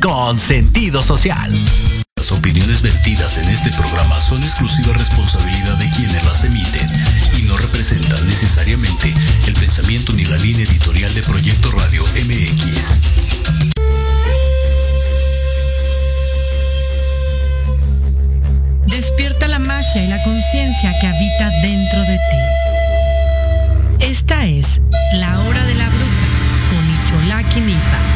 [0.00, 1.50] con sentido social.
[2.14, 6.88] Las opiniones vertidas en este programa son exclusiva responsabilidad de quienes las emiten
[7.36, 9.12] y no representan necesariamente
[9.48, 13.00] el pensamiento ni la línea editorial de Proyecto Radio MX.
[18.86, 22.18] Despierta la magia y la conciencia que habita dentro de
[23.98, 24.06] ti.
[24.06, 24.80] Esta es
[25.14, 26.28] La Hora de la Bruja
[26.70, 28.15] con Icholaki Nipa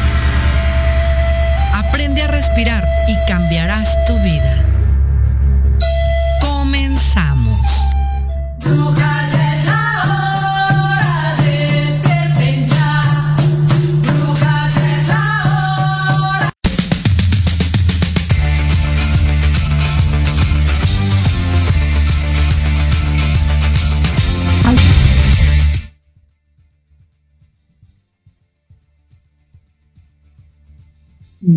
[3.07, 4.50] y cambiarás tu vida.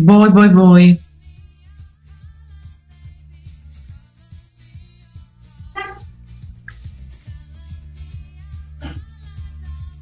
[0.03, 0.99] Voy, voy, voy.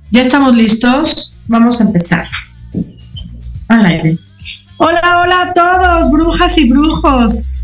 [0.10, 1.36] ¿Ya estamos listos?
[1.48, 2.28] Vamos a empezar.
[3.68, 4.18] Al aire.
[4.78, 7.56] Hola, hola a todos, brujas y brujos.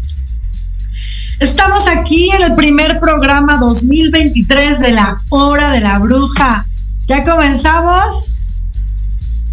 [1.39, 6.65] Estamos aquí en el primer programa 2023 de la Hora de la Bruja.
[7.07, 8.35] ¿Ya comenzamos?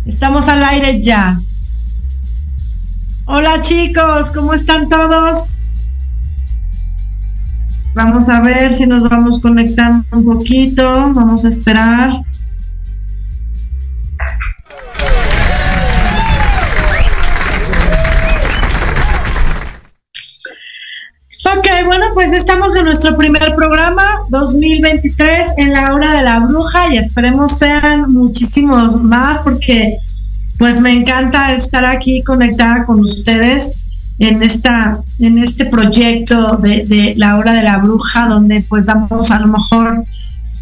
[0.05, 1.39] Estamos al aire ya.
[3.29, 5.59] Hola chicos, ¿cómo están todos?
[7.97, 11.13] Vamos a ver si nos vamos conectando un poquito.
[11.13, 12.13] Vamos a esperar.
[21.47, 26.95] Ok, bueno, pues estamos en nuestro primer programa 2023 en la hora de la bruja
[26.95, 29.99] y esperemos sean muchísimos más porque
[30.59, 33.73] pues me encanta estar aquí conectada con ustedes
[34.19, 39.41] en esta en este proyecto de, la hora de la bruja donde pues damos a
[39.41, 40.05] lo mejor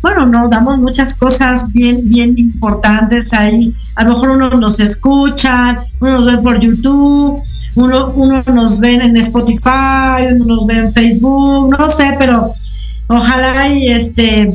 [0.02, 3.74] bueno no damos muchas cosas bien bien importantes ahí.
[3.94, 7.40] A lo mejor uno nos escucha uno nos ve por YouTube
[7.76, 12.52] uno uno nos ve en Spotify uno nos ve en Facebook no sé pero
[13.06, 14.48] ojalá y este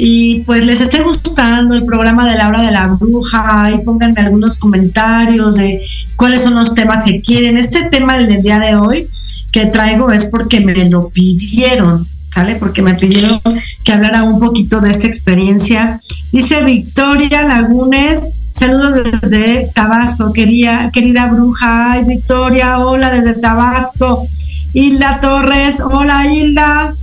[0.00, 4.20] y pues les esté gustando el programa de la hora de la bruja y pónganme
[4.20, 5.82] algunos comentarios de
[6.14, 7.56] cuáles son los temas que quieren.
[7.56, 9.08] Este tema del día de hoy
[9.50, 12.54] que traigo es porque me lo pidieron, ¿sale?
[12.54, 13.40] Porque me pidieron
[13.82, 16.00] que hablara un poquito de esta experiencia.
[16.30, 21.92] Dice Victoria Lagunes, saludos desde Tabasco, querida, querida bruja.
[21.92, 24.28] Ay, Victoria, hola desde Tabasco.
[24.74, 26.94] Hilda Torres, hola Hilda.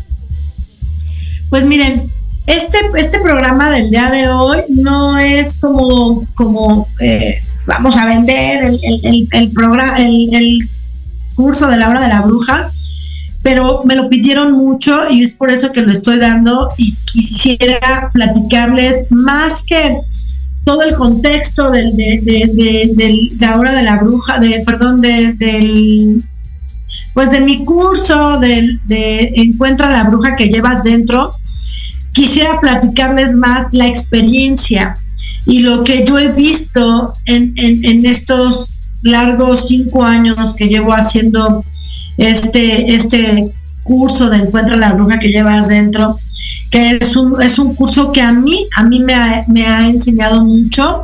[1.49, 2.14] Pues miren,
[2.47, 8.65] este, este programa del día de hoy no es como, como eh, vamos a vender
[8.65, 10.59] el, el, el, programa, el,
[11.33, 12.71] curso de la hora de la bruja,
[13.41, 18.09] pero me lo pidieron mucho y es por eso que lo estoy dando y quisiera
[18.13, 19.97] platicarles más que
[20.63, 26.23] todo el contexto del, de, de, la hora de la bruja, de, perdón, de, del,
[27.13, 31.33] pues de mi curso de Encuentra la bruja que llevas dentro
[32.15, 34.95] quisiera platicarles más la experiencia
[35.45, 38.71] y lo que yo he visto en, estos
[39.03, 41.63] largos cinco años que llevo haciendo
[42.17, 43.53] este, este
[43.83, 46.17] curso de Encuentra la Bruja que llevas dentro,
[46.71, 49.87] que es un, es un curso que a mí, a mí me ha, me ha
[49.87, 51.03] enseñado mucho,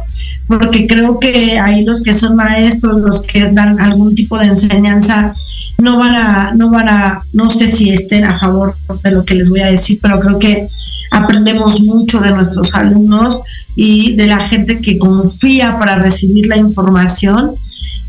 [0.60, 5.34] porque creo que ahí los que son maestros, los que dan algún tipo de enseñanza,
[5.78, 9.36] no van a, no van a, no sé si estén a favor de lo que
[9.36, 10.68] les voy a decir, pero creo que
[11.12, 13.40] aprendemos mucho de nuestros alumnos
[13.78, 17.52] y de la gente que confía para recibir la información.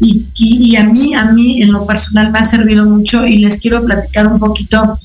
[0.00, 3.84] Y, a mí, a mí en lo personal me ha servido mucho y les quiero
[3.84, 4.98] platicar un poquito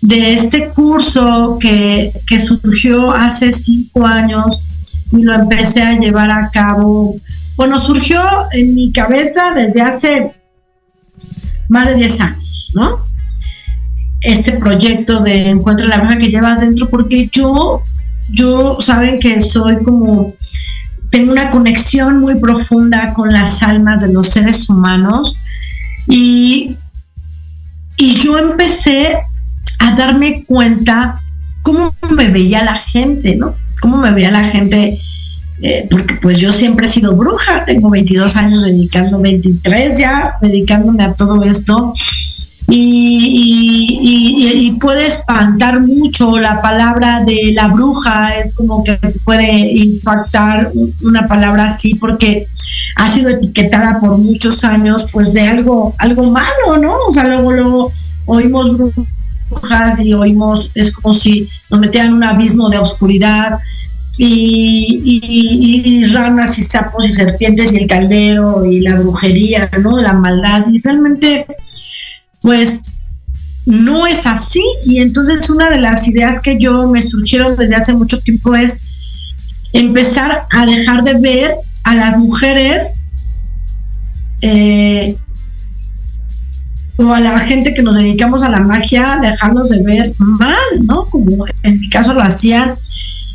[0.00, 4.62] de este curso que, que surgió hace cinco años
[5.12, 7.14] y lo empecé a llevar a cabo.
[7.56, 8.20] Bueno, surgió
[8.52, 10.34] en mi cabeza desde hace
[11.68, 13.04] más de 10 años, ¿no?
[14.20, 17.82] Este proyecto de Encuentra la bruja que llevas dentro, porque yo,
[18.30, 20.34] yo, saben que soy como,
[21.10, 25.36] tengo una conexión muy profunda con las almas de los seres humanos
[26.08, 26.76] y,
[27.96, 29.18] y yo empecé
[29.78, 31.20] a darme cuenta
[31.62, 33.54] cómo me veía la gente, ¿no?
[33.80, 35.00] Cómo me veía la gente
[35.60, 41.04] eh, porque pues yo siempre he sido bruja, tengo 22 años dedicando, 23 ya, dedicándome
[41.04, 41.92] a todo esto.
[42.70, 50.70] Y, puede espantar mucho la palabra de la bruja, es como que puede impactar
[51.02, 52.46] una palabra así porque
[52.96, 56.94] ha sido etiquetada por muchos años pues de algo, algo malo, ¿no?
[57.08, 57.92] O sea, luego, luego
[58.26, 58.70] oímos
[60.04, 63.58] y oímos, es como si nos metieran en un abismo de oscuridad,
[64.18, 70.00] y, ranas y sapos y serpientes y el caldero y la brujería, ¿no?
[70.00, 70.64] La maldad.
[70.72, 71.46] Y realmente,
[72.42, 72.82] pues,
[73.66, 74.62] no es así.
[74.84, 78.80] Y entonces una de las ideas que yo me surgieron desde hace mucho tiempo es
[79.72, 82.94] empezar a dejar de ver a las mujeres
[84.42, 85.16] eh,
[86.98, 91.06] o a la gente que nos dedicamos a la magia, dejarnos de ver mal, ¿no?
[91.06, 92.74] Como en mi caso lo hacían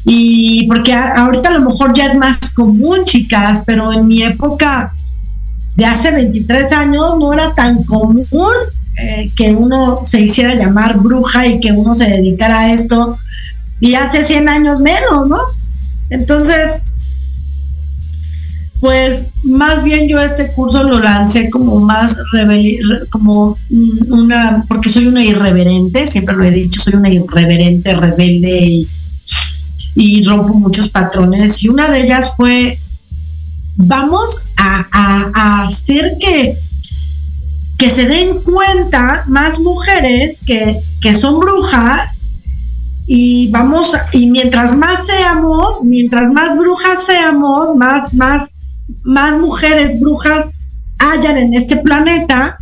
[0.06, 4.92] y porque ahorita a lo mejor ya es más común, chicas, pero en mi época
[5.76, 8.26] de hace 23 años no era tan común
[8.98, 13.18] eh, que uno se hiciera llamar bruja y que uno se dedicara a esto.
[13.80, 15.40] Y hace 100 años menos, ¿no?
[16.10, 16.82] Entonces,
[18.84, 22.18] pues más bien yo este curso lo lancé como más
[23.10, 23.58] como
[24.10, 28.88] una, porque soy una irreverente, siempre lo he dicho, soy una irreverente, rebelde y
[29.96, 31.64] y rompo muchos patrones.
[31.64, 32.78] Y una de ellas fue,
[33.78, 36.56] vamos a, hacer que,
[37.78, 42.22] que se den cuenta más mujeres que, que son brujas
[43.06, 48.53] y vamos, y mientras más seamos, mientras más brujas seamos, más, más,
[49.04, 50.56] más mujeres brujas
[51.00, 52.58] hayan en este planeta,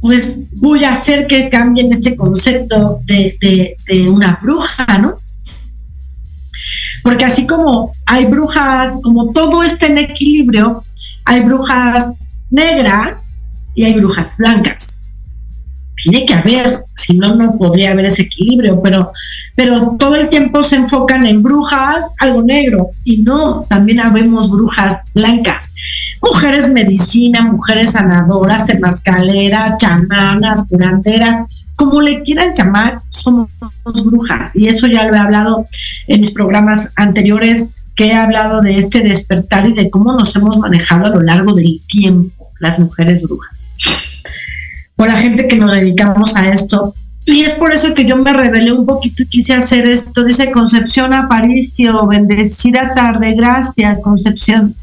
[0.00, 3.76] pues voy a hacer que cambien este concepto de,
[4.10, 5.18] una bruja, ¿no?
[7.02, 10.82] Porque así como hay brujas, como todo está en equilibrio,
[11.24, 12.14] hay brujas
[12.50, 13.36] negras
[13.74, 15.02] y hay brujas blancas.
[15.96, 19.10] Tiene que haber, si no, no podría haber ese equilibrio, pero,
[19.54, 25.02] pero todo el tiempo se enfocan en brujas, algo negro, y no, también habemos brujas
[25.14, 25.72] blancas.
[26.22, 31.38] Mujeres medicina, mujeres sanadoras, temascaleras, chamanas, curanderas,
[31.76, 33.50] como le quieran llamar, somos
[34.04, 34.54] brujas.
[34.54, 35.64] Y eso ya lo he hablado
[36.08, 40.58] en mis programas anteriores, que he hablado de este despertar y de cómo nos hemos
[40.58, 43.74] manejado a lo largo del tiempo, las mujeres brujas.
[45.00, 46.94] O la gente que nos dedicamos a esto.
[47.24, 50.24] Y es por eso que yo me rebelé un poquito y quise hacer esto.
[50.24, 54.74] Dice Concepción Aparicio, bendecida tarde, gracias Concepción.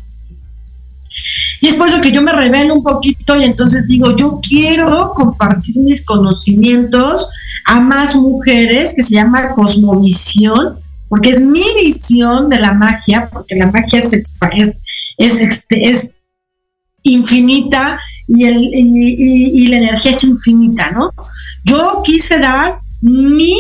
[1.62, 5.12] Y es por eso que yo me revelo un poquito y entonces digo, yo quiero
[5.16, 7.30] compartir mis conocimientos
[7.66, 13.56] a más mujeres, que se llama Cosmovisión, porque es mi visión de la magia, porque
[13.56, 14.34] la magia es, es,
[15.18, 16.18] es, este, es
[17.04, 21.12] infinita y, el, y, la energía es infinita, ¿no?
[21.64, 23.56] Yo quise dar mi,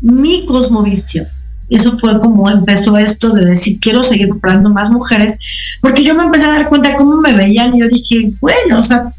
[0.00, 1.26] mi cosmovisión.
[1.68, 5.38] Eso fue como empezó esto de decir, quiero seguir preparando más mujeres,
[5.80, 8.78] porque yo me empecé a dar cuenta de cómo me veían y yo dije, bueno,
[8.78, 9.10] o sea,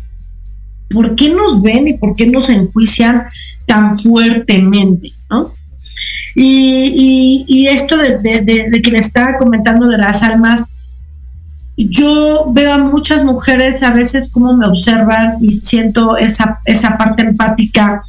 [0.89, 3.23] ¿por qué nos ven y por qué nos enjuician
[3.65, 5.11] tan fuertemente?
[5.29, 5.51] ¿no?
[6.35, 10.74] Y, esto de, de, que le estaba comentando de las almas,
[11.77, 17.23] yo veo a muchas mujeres a veces cómo me observan y siento esa, esa parte
[17.23, 18.03] empática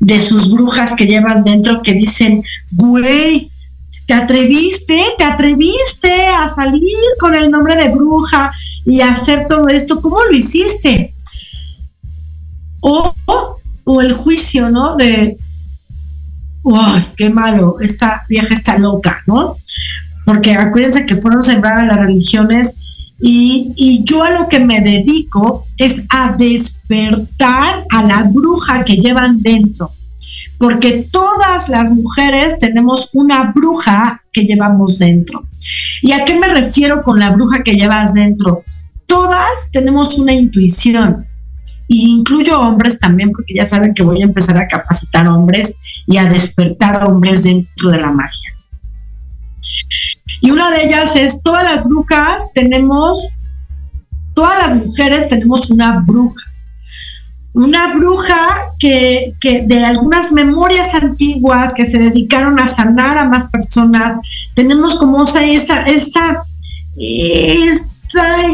[0.00, 3.50] de sus brujas que llevan dentro que dicen, güey,
[4.06, 8.52] te atreviste, te atreviste a salir con el nombre de bruja
[8.84, 11.14] y hacer todo esto, ¿cómo lo hiciste?
[12.80, 13.14] O,
[13.84, 14.96] o el juicio, ¿no?
[14.96, 15.38] De,
[16.64, 17.76] ¡ay, qué malo!
[17.80, 19.56] Esta vieja está loca, ¿no?
[20.24, 22.81] Porque acuérdense que fueron sembradas las religiones
[23.24, 29.40] y, yo a lo que me dedico es a despertar a la bruja que llevan
[29.40, 29.92] dentro
[30.58, 35.44] porque todas las mujeres tenemos una bruja que llevamos dentro.
[36.02, 38.62] ¿Y a qué me refiero con la bruja que llevas dentro?
[39.06, 41.26] Todas tenemos una intuición.
[41.88, 46.18] Y incluyo hombres también, porque ya saben que voy a empezar a capacitar hombres y
[46.18, 48.54] a despertar hombres dentro de la magia.
[50.42, 53.26] Y una de ellas es, todas las brujas tenemos,
[54.34, 56.52] todas las mujeres tenemos una bruja
[57.54, 63.46] una bruja que, que, de algunas memorias antiguas que se dedicaron a sanar a más
[63.46, 64.16] personas.
[64.54, 66.42] Tenemos como esa, esa, esa,
[66.96, 68.48] esa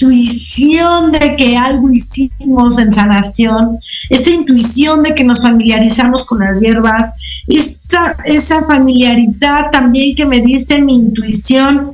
[0.00, 3.78] intuición de que algo hicimos en sanación,
[4.08, 7.12] esa intuición de que nos familiarizamos con las hierbas,
[7.46, 11.92] esa, esa familiaridad también que me dice mi intuición,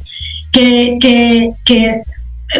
[0.52, 2.02] que, que, que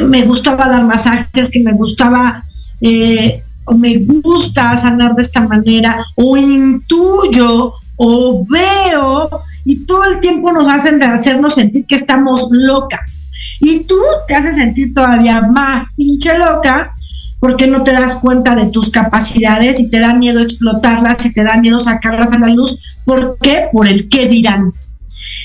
[0.03, 2.43] me gustaba dar masajes, que me gustaba
[2.81, 9.31] eh, o me gusta sanar de esta manera, o intuyo o veo,
[9.65, 13.26] y todo el tiempo nos hacen de hacernos sentir que estamos locas.
[13.61, 13.99] Y tú
[14.29, 16.95] te haces sentir todavía más pinche loca
[17.41, 21.45] porque no te das cuenta de tus capacidades y te da miedo explotarlas y te
[21.45, 23.03] da miedo sacarlas a la luz.
[23.05, 23.69] ¿Por qué?
[23.73, 24.73] Por el qué dirán.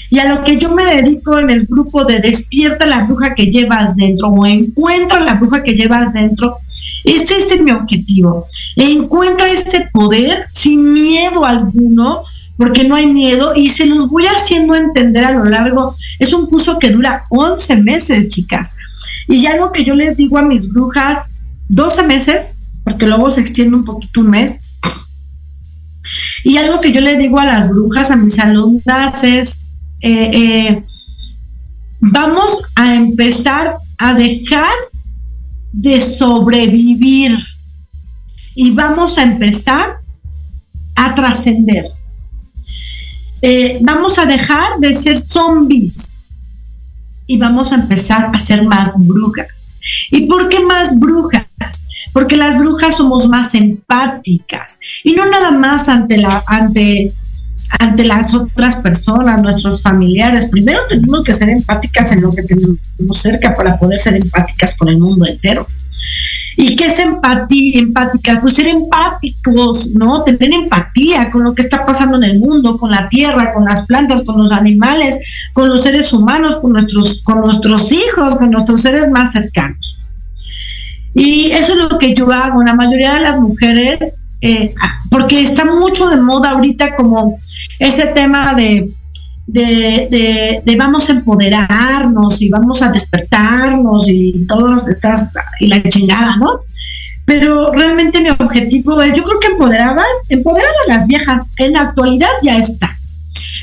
[0.10, 3.46] Y a lo que yo me dedico en el grupo de despierta la bruja que
[3.46, 6.58] llevas dentro o encuentra la bruja que llevas dentro,
[7.06, 8.46] ese es mi objetivo.
[8.75, 12.24] Encuentra ese poder sin miedo alguno,
[12.58, 15.96] porque no hay miedo y se los voy haciendo entender a lo largo.
[16.20, 18.74] Es un curso que dura 11 meses, chicas.
[19.27, 21.31] Y ya lo que yo les digo a mis brujas,
[21.70, 22.53] 12 meses,
[22.84, 24.62] porque luego se extiende un poquito un mes.
[26.43, 29.63] Y algo que yo le digo a las brujas, a mis alumnas, es,
[30.01, 30.84] eh, eh,
[32.00, 34.74] vamos a empezar a dejar
[35.72, 37.38] de sobrevivir
[38.55, 40.00] y vamos a empezar
[40.96, 41.86] a trascender.
[43.42, 46.28] Eh, vamos a dejar de ser zombies
[47.28, 49.74] y vamos a empezar a ser más brujas.
[50.12, 51.46] ¿Y por qué más brujas?
[52.14, 57.14] Porque las brujas somos más empáticas y no nada más ante
[57.80, 60.48] ante las otras personas, nuestros familiares.
[60.48, 62.78] Primero tenemos que ser empáticas en lo que tenemos
[63.14, 65.66] cerca para poder ser empáticas con el mundo entero.
[66.58, 68.39] ¿Y qué es empatía, empática?
[68.41, 70.24] Pues ser empáticos, ¿no?
[70.24, 73.85] Tener empatía con lo que está pasando en el mundo, con la tierra, con las
[73.85, 75.20] plantas, con los animales,
[75.53, 80.00] con los seres humanos, con nuestros, con nuestros hijos, con nuestros seres más cercanos.
[81.14, 82.64] Y eso es lo que yo hago.
[82.64, 84.00] La mayoría de las mujeres
[84.42, 84.74] eh,
[85.11, 87.37] porque está mucho de moda ahorita como
[87.77, 88.90] ese tema de,
[89.48, 96.62] de, vamos a empoderarnos y vamos a despertarnos y todos estás y la chingada, ¿no?
[97.25, 102.30] Pero realmente mi objetivo es, yo creo que empoderadas, empoderadas las viejas, en la actualidad
[102.42, 102.96] ya están,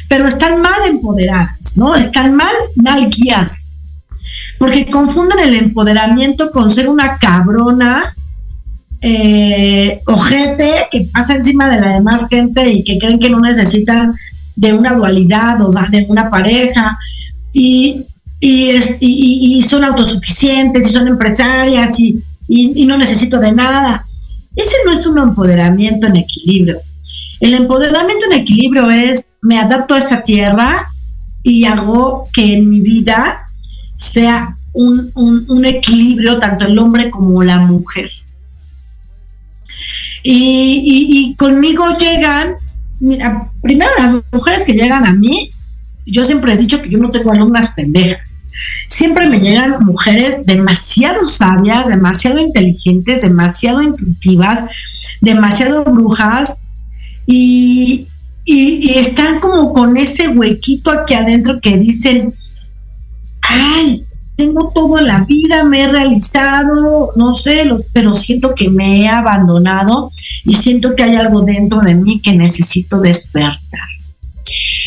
[0.08, 1.94] pero están mal empoderadas, ¿no?
[1.94, 3.72] Están mal, mal guiadas,
[4.58, 8.14] porque confunden el empoderamiento con ser una cabrona
[9.00, 14.12] eh, ojete que pasa encima de la demás gente y que creen que no necesitan
[14.58, 16.98] de una dualidad o de una pareja
[17.52, 18.04] y,
[18.40, 24.04] y, son autosuficientes y son empresarias y, y no necesito de nada.
[24.56, 26.78] Ese no es un empoderamiento en equilibrio.
[27.40, 30.68] El empoderamiento en equilibrio es me adapto a esta tierra
[31.44, 33.46] y hago que en mi vida
[33.94, 38.10] sea un, un equilibrio tanto el hombre como la mujer.
[40.22, 42.56] Y, conmigo llegan,
[43.00, 45.50] mira, primero las mujeres que llegan a mí,
[46.06, 48.40] yo siempre he dicho que yo no tengo alumnas pendejas.
[48.88, 54.64] Siempre me llegan mujeres demasiado sabias, demasiado inteligentes, demasiado intuitivas,
[55.20, 56.62] demasiado brujas
[57.26, 58.08] y,
[58.46, 62.34] están como con ese huequito aquí adentro que dicen,
[63.42, 64.02] ay,
[64.36, 69.08] tengo todo en la vida, me he realizado, no sé, pero siento que me he
[69.08, 70.10] abandonado
[70.44, 73.88] y siento que hay algo dentro de mí que necesito despertar.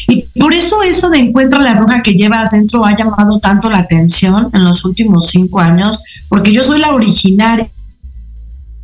[0.08, 3.80] Y por eso eso de Encuentra la bruja que llevas dentro ha llamado tanto la
[3.80, 7.70] atención en los últimos cinco años, porque yo soy la originaria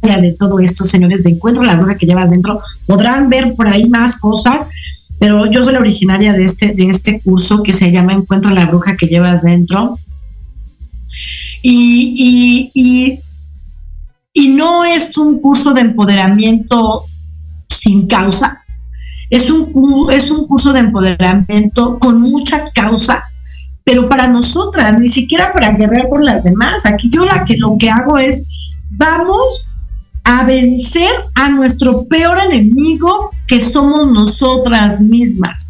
[0.01, 2.61] de todo esto, señores, de Encuentra la bruja que llevas dentro.
[2.87, 4.67] Podrán ver por ahí más cosas,
[5.19, 8.65] pero yo soy la originaria de este, de este curso que se llama Encuentra la
[8.65, 9.99] bruja que llevas dentro.
[11.61, 13.19] Y, y,
[14.55, 17.03] no es un curso de empoderamiento
[17.67, 18.63] sin causa,
[19.29, 23.23] es un, es un curso de empoderamiento con mucha causa,
[23.83, 26.85] pero para nosotras, ni siquiera para guerrear por las demás.
[26.85, 28.43] Aquí yo la que, lo que hago es,
[28.91, 29.65] vamos
[30.23, 35.69] a vencer a nuestro peor enemigo que somos nosotras mismas.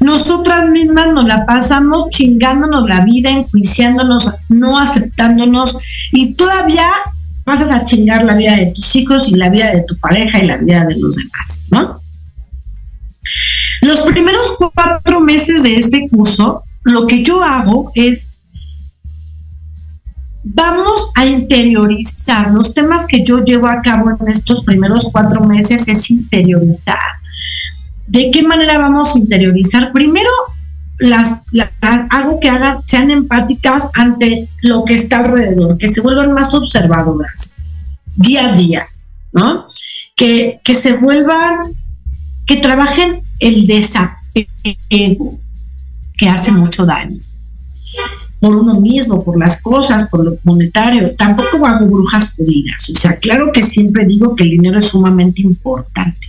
[0.00, 5.78] Nosotras mismas nos la pasamos chingándonos la vida, enjuiciándonos, no aceptándonos
[6.12, 6.86] y todavía
[7.44, 10.46] pasas a chingar la vida de tus hijos y la vida de tu pareja y
[10.46, 12.00] la vida de los demás, ¿no?
[13.82, 18.30] Los primeros cuatro meses de este curso, lo que yo hago es
[20.44, 22.50] vamos a interiorizar.
[22.52, 26.98] Los temas que yo llevo a cabo en estos primeros cuatro meses es interiorizar.
[28.06, 29.92] ¿De qué manera vamos a interiorizar?
[29.92, 30.30] Primero,
[30.98, 31.44] las,
[32.10, 37.54] hago que hagan, sean empáticas ante lo que está alrededor, que se vuelvan más observadoras
[38.16, 38.86] día a día,
[39.32, 39.66] ¿no?
[40.14, 41.72] Que, que se vuelvan,
[42.46, 45.38] que trabajen el desapego,
[46.16, 47.18] que hace mucho daño
[48.44, 51.16] por uno mismo, por las cosas, por lo monetario.
[51.16, 52.90] Tampoco hago brujas judías.
[52.90, 56.26] O sea, claro que siempre digo que el dinero es sumamente importante,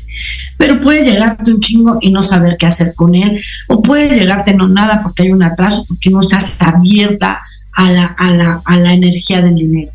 [0.58, 4.56] pero puede llegarte un chingo y no saber qué hacer con él, o puede llegarte
[4.56, 7.41] no nada porque hay un atraso, porque no estás abierta
[7.73, 9.91] a la, a la, a la energía del dinero.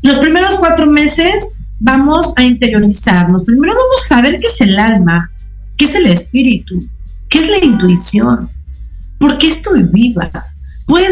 [0.00, 3.44] Los primeros cuatro meses vamos a interiorizarnos.
[3.44, 5.30] Primero vamos a saber qué es el alma,
[5.76, 6.82] qué es el espíritu,
[7.28, 8.48] qué es la intuición,
[9.18, 10.30] ¿Por qué estoy viva?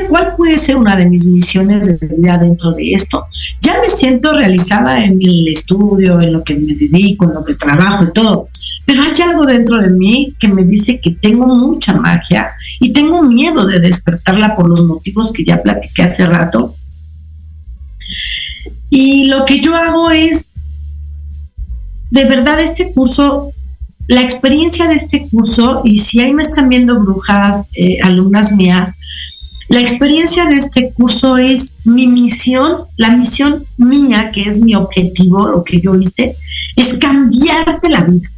[0.08, 3.26] ¿Cuál puede ser una de mis misiones de vida dentro de esto?
[3.60, 7.54] Ya me siento realizada en mi estudio, en lo que me dedico, en lo que
[7.54, 8.48] trabajo y todo,
[8.86, 13.22] pero hay algo dentro de mí que me dice que tengo mucha magia y tengo
[13.22, 16.74] miedo de despertarla por los motivos que ya platiqué hace rato.
[18.88, 20.52] Y lo que yo hago es,
[22.10, 23.52] de verdad, este curso
[24.08, 28.92] la experiencia de este curso, y si ahí me están viendo brujas, eh, alumnas mías,
[29.68, 35.48] la experiencia de este curso es mi misión, la misión mía, que es mi objetivo,
[35.48, 36.36] lo que yo hice,
[36.76, 38.30] es cambiarte la vida.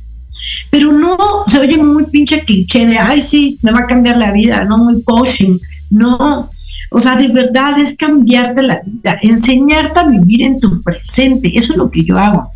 [0.71, 4.33] Pero no se oye muy pinche cliché de, ay, sí, me va a cambiar la
[4.33, 5.59] vida, no muy coaching.
[5.91, 6.51] No,
[6.91, 11.51] o sea, de verdad es cambiarte la vida, enseñarte a vivir en tu presente.
[11.55, 12.51] Eso es lo que yo hago.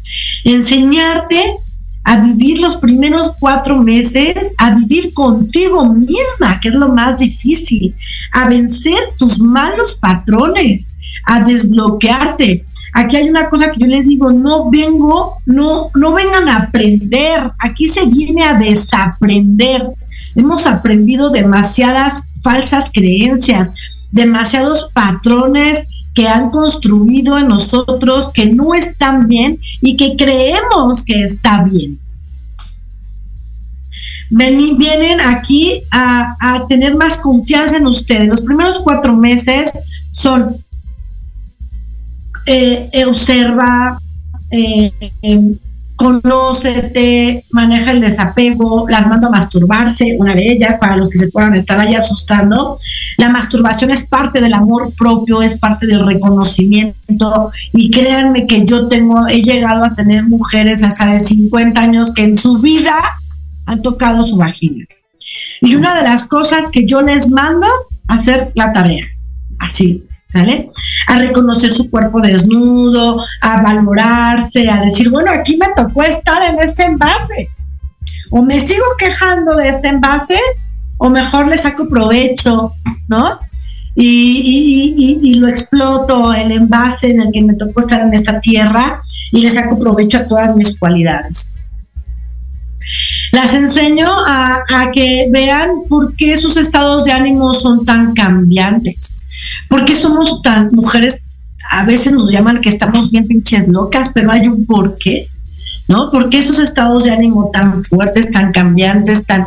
[0.45, 1.39] Enseñarte
[2.05, 7.95] a vivir los primeros cuatro meses, a vivir contigo misma, que es lo más difícil,
[8.33, 10.91] a vencer tus malos patrones,
[11.27, 12.65] a desbloquearte.
[12.95, 17.53] Aquí hay una cosa que yo les digo, no vengo, no, no vengan a aprender,
[17.59, 19.83] aquí se viene a desaprender.
[20.35, 23.71] Hemos aprendido demasiadas falsas creencias,
[24.11, 31.23] demasiados patrones que han construido en nosotros que no están bien y que creemos que
[31.23, 31.99] está bien.
[34.31, 38.29] vienen aquí a, tener más confianza en ustedes.
[38.29, 39.73] Los primeros cuatro meses
[40.11, 40.57] son
[42.47, 44.01] eh, observa,
[44.51, 45.57] eh, em,
[46.03, 51.29] conócete, maneja el desapego, las mando a masturbarse, una de ellas, para los que se
[51.29, 52.77] puedan estar ahí asustando.
[53.19, 58.89] La masturbación es parte del amor propio, es parte del reconocimiento y créanme que yo
[58.89, 62.95] tengo, he llegado a tener mujeres hasta de 50 años que en su vida
[63.67, 64.85] han tocado su vagina.
[65.61, 67.67] Y una de las cosas que yo les mando,
[68.09, 69.07] hacer la tarea,
[69.61, 70.71] así, ¿sale?
[71.09, 76.59] A reconocer su cuerpo desnudo, a valorarse, a decir, bueno, aquí me tocó estar en
[76.59, 77.49] este envase.
[78.31, 80.39] O me sigo quejando de este envase,
[80.97, 82.75] o mejor le saco provecho,
[83.09, 83.39] ¿no?
[83.95, 89.01] Y, lo exploto, el envase en el que me tocó estar en esta tierra,
[89.33, 91.55] y le saco provecho a todas mis cualidades.
[93.33, 99.22] Las enseño a que vean por qué sus estados de ánimo son tan cambiantes
[99.69, 101.29] ¿Por qué somos tan mujeres?
[101.71, 105.29] A veces nos llaman que estamos bien pinches locas, pero hay un porqué.
[105.89, 106.11] ¿no?
[106.11, 109.45] Porque esos estados de ánimo tan fuertes, tan cambiantes, tan,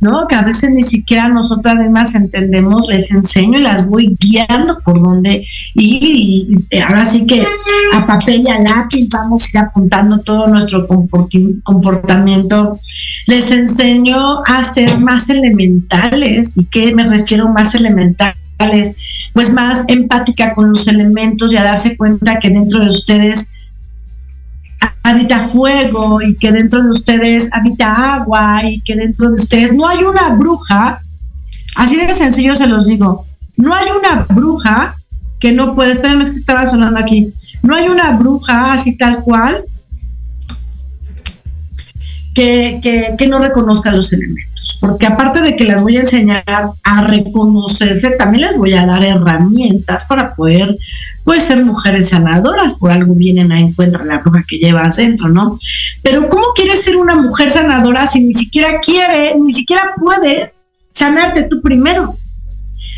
[0.00, 0.26] ¿no?
[0.28, 5.02] Que a veces ni siquiera nosotras mismas entendemos, les enseño y las voy guiando por
[5.02, 7.44] dónde ir y, ahora sí que
[7.92, 12.78] a papel y a lápiz vamos a ir apuntando todo nuestro comportamiento.
[13.26, 16.56] Les enseño a ser más elementales.
[16.56, 18.43] ¿Y qué me refiero más elementales?
[19.32, 23.50] Pues más empática con los elementos y a darse cuenta que dentro de ustedes
[25.02, 29.86] habita fuego y que dentro de ustedes habita agua y que dentro de ustedes no
[29.86, 31.00] hay una bruja,
[31.76, 34.94] así de sencillo se los digo, no hay una bruja
[35.38, 39.20] que no puede, espérenme es que estaba sonando aquí, no hay una bruja así tal
[39.22, 39.62] cual
[42.34, 48.12] que, no reconozca los elementos, porque aparte de que les voy a enseñar a reconocerse,
[48.12, 50.76] también les voy a dar herramientas para poder
[51.24, 55.58] pues, ser mujeres sanadoras, por algo vienen a encontrar la bruja que llevas dentro, ¿no?
[56.02, 61.44] Pero ¿cómo quieres ser una mujer sanadora si ni siquiera quieres, ni siquiera puedes sanarte
[61.44, 62.16] tú primero?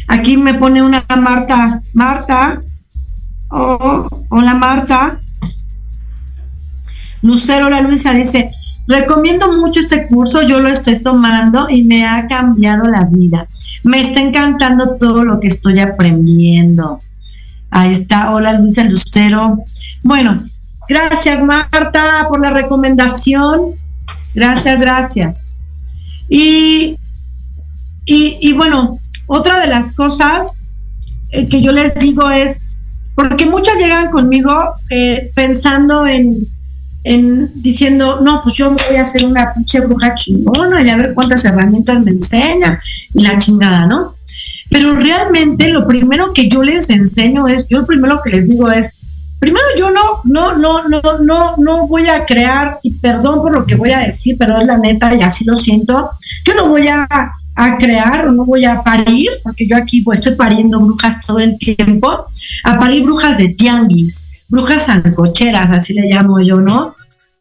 [0.08, 2.62] Aquí me pone una Marta, Marta,
[3.50, 5.20] oh, hola Marta.
[7.22, 8.50] Lucero, la Luisa dice,
[8.86, 13.48] Recomiendo mucho este curso, yo lo estoy tomando y me ha cambiado la vida.
[13.82, 17.00] Me está encantando todo lo que estoy aprendiendo.
[17.70, 19.64] Ahí está, hola Luisa Lucero.
[20.02, 20.40] Bueno,
[20.88, 23.74] gracias Marta por la recomendación.
[24.34, 25.44] Gracias, gracias.
[26.28, 26.96] Y,
[28.04, 30.58] y, bueno, otra de las cosas
[31.30, 32.62] eh, que yo les digo es,
[33.14, 34.52] porque muchas llegan conmigo
[34.90, 36.36] eh, pensando en,
[37.06, 41.14] en, diciendo, no, pues yo voy a hacer una pinche bruja chingona y a ver
[41.14, 42.80] cuántas herramientas me enseña
[43.14, 44.16] y la chingada, ¿no?
[44.70, 48.72] Pero realmente lo primero que yo les enseño es, yo lo primero que les digo
[48.72, 48.90] es,
[49.38, 53.64] primero yo no, no, no, no, no, no voy a crear, y perdón por lo
[53.64, 56.10] que voy a decir, pero es la neta y así lo siento,
[56.44, 57.06] yo no voy a,
[57.78, 61.56] crear o no voy a parir, porque yo aquí pues, estoy pariendo brujas todo el
[61.56, 62.26] tiempo,
[62.64, 66.94] a parir brujas de tianguis, brujas sancocheras, así le llamo yo, ¿no?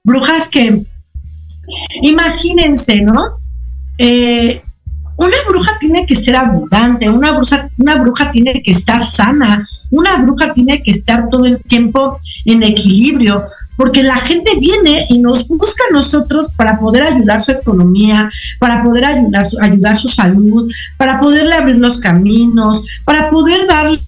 [0.03, 0.81] Brujas que,
[2.01, 3.37] imagínense, ¿no?
[3.97, 4.61] Eh,
[5.17, 10.17] una bruja tiene que ser abundante, una bruja, una bruja tiene que estar sana, una
[10.17, 13.43] bruja tiene que estar todo el tiempo en equilibrio,
[13.77, 18.83] porque la gente viene y nos busca a nosotros para poder ayudar su economía, para
[18.83, 23.99] poder ayudar, ayudar su salud, para poderle abrir los caminos, para poder darle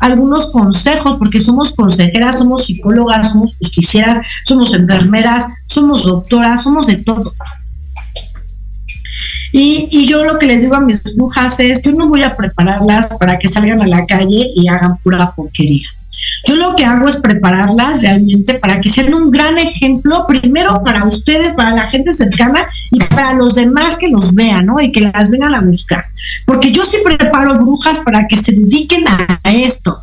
[0.00, 6.96] algunos consejos, porque somos consejeras, somos psicólogas, somos justicieras, somos enfermeras, somos doctoras, somos de
[6.96, 7.32] todo.
[9.52, 13.08] Y, yo lo que les digo a mis brujas es, yo no voy a prepararlas
[13.18, 15.88] para que salgan a la calle y hagan pura porquería.
[16.46, 21.04] Yo lo que hago es prepararlas realmente para que sean un gran ejemplo, primero para
[21.04, 22.60] ustedes, para la gente cercana
[22.90, 24.80] y para los demás que los vean, ¿no?
[24.80, 26.04] Y que las vengan a buscar.
[26.46, 29.98] Porque yo sí preparo brujas para que se dediquen a esto.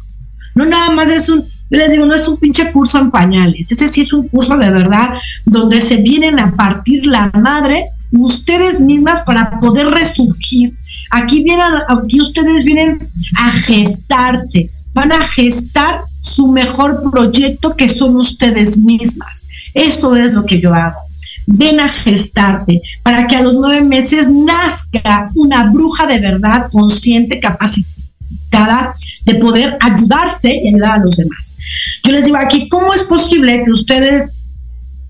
[0.56, 3.72] No nada más es un, yo les digo, no es un pinche curso en pañales,
[3.72, 5.14] ese sí es un curso de verdad
[5.46, 10.78] donde se vienen a partir la madre ustedes mismas para poder resurgir.
[11.12, 12.98] Aquí vienen, aquí ustedes vienen
[13.38, 19.48] a gestarse, van a gestar su mejor proyecto que son ustedes mismas.
[19.74, 21.00] Eso es lo que yo hago.
[21.46, 27.40] Ven a gestarte para que a los nueve meses nazca una bruja de verdad, consciente,
[27.40, 28.94] capacitada
[29.24, 31.56] de poder ayudarse y ayudar a los demás.
[32.04, 34.32] Yo les digo aquí, ¿cómo es posible que ustedes,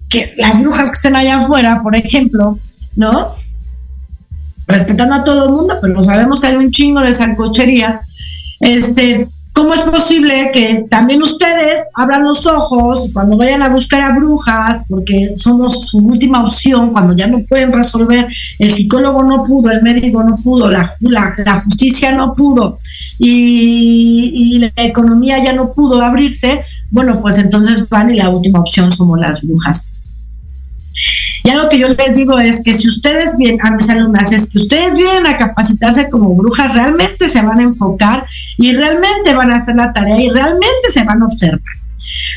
[0.10, 2.60] que las brujas que estén allá afuera, por ejemplo,
[2.98, 3.36] ¿no?
[4.68, 8.02] Respetando a todo el mundo, pero sabemos que hay un chingo de sancochería.
[8.60, 14.16] Este, ¿cómo es posible que también ustedes abran los ojos cuando vayan a buscar a
[14.16, 18.28] brujas, porque somos su última opción, cuando ya no pueden resolver,
[18.60, 22.80] el psicólogo no pudo, el médico no pudo, la, la, justicia no pudo
[23.20, 28.60] y, y la economía ya no pudo abrirse, bueno, pues entonces van y la última
[28.60, 29.94] opción somos las brujas.
[31.44, 34.50] Y algo que yo les digo es que si ustedes vienen, a mis alumnas, es
[34.50, 38.26] que ustedes vienen a capacitarse como brujas, realmente se van a enfocar
[38.58, 41.62] y realmente van a hacer la tarea y realmente se van a observar.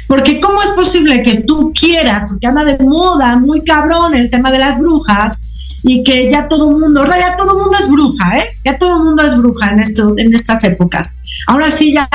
[0.07, 4.51] Porque ¿cómo es posible que tú quieras, porque anda de moda muy cabrón el tema
[4.51, 5.40] de las brujas,
[5.83, 8.44] y que ya todo el mundo, ya todo el mundo es bruja, ¿eh?
[8.64, 11.14] Ya todo el mundo es bruja en, esto, en estas épocas.
[11.46, 12.09] Ahora sí ya,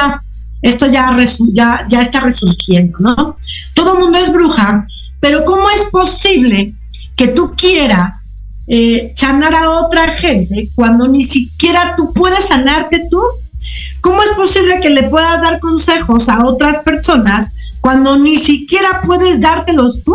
[0.62, 1.18] esto ya,
[1.52, 3.38] ya, ya está resurgiendo, ¿no?
[3.74, 4.88] Todo el mundo es bruja,
[5.26, 6.76] pero ¿cómo es posible
[7.16, 8.30] que tú quieras
[8.68, 13.20] eh, sanar a otra gente cuando ni siquiera tú puedes sanarte tú?
[14.02, 17.50] ¿Cómo es posible que le puedas dar consejos a otras personas
[17.82, 20.14] cuando ni siquiera puedes dártelos tú?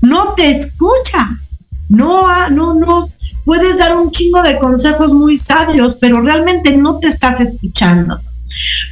[0.00, 1.48] No te escuchas.
[1.88, 3.08] No, ah, no, no.
[3.44, 8.20] Puedes dar un chingo de consejos muy sabios, pero realmente no te estás escuchando.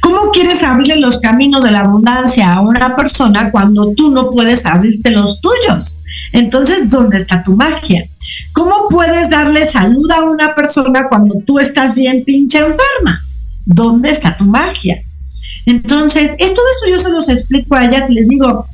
[0.01, 4.65] ¿Cómo quieres abrirle los caminos de la abundancia a una persona cuando tú no puedes
[4.65, 5.95] abrirte los tuyos?
[6.33, 8.05] Entonces, ¿dónde está tu magia?
[8.53, 13.21] ¿Cómo puedes darle salud a una persona cuando tú estás bien pinche enferma?
[13.65, 15.01] ¿Dónde está tu magia?
[15.65, 18.65] Entonces, es todo esto yo se los explico a ellas y les digo,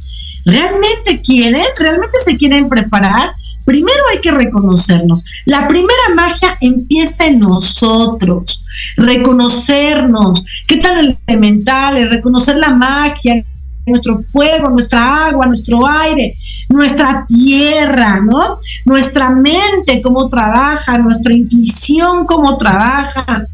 [0.45, 1.61] ¿realmente quieren?
[1.77, 3.31] ¿Realmente se quieren preparar?
[3.67, 5.25] Primero hay que reconocernos.
[5.43, 8.63] La primera magia empieza en nosotros.
[8.95, 10.45] Reconocernos.
[10.65, 13.43] ¿Qué tan elemental es reconocer la magia?
[13.85, 16.33] nuestro fuego, nuestra agua, nuestro aire,
[16.67, 18.57] nuestra tierra, ¿no?
[18.83, 23.45] Nuestra mente, cómo trabaja, nuestra intuición, cómo trabaja,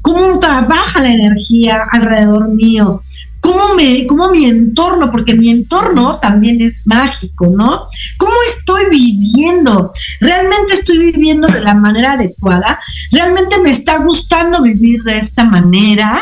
[0.00, 3.02] cómo trabaja la energía alrededor mío,
[3.42, 7.88] cómo, me, cómo mi entorno, porque mi entorno también es mágico, ¿no?
[8.16, 9.92] ¿Cómo estoy viviendo?
[10.20, 12.80] ¿Realmente estoy viviendo de la manera adecuada?
[13.10, 16.16] ¿Realmente me está gustando vivir de esta manera?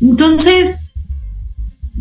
[0.00, 0.74] Entonces,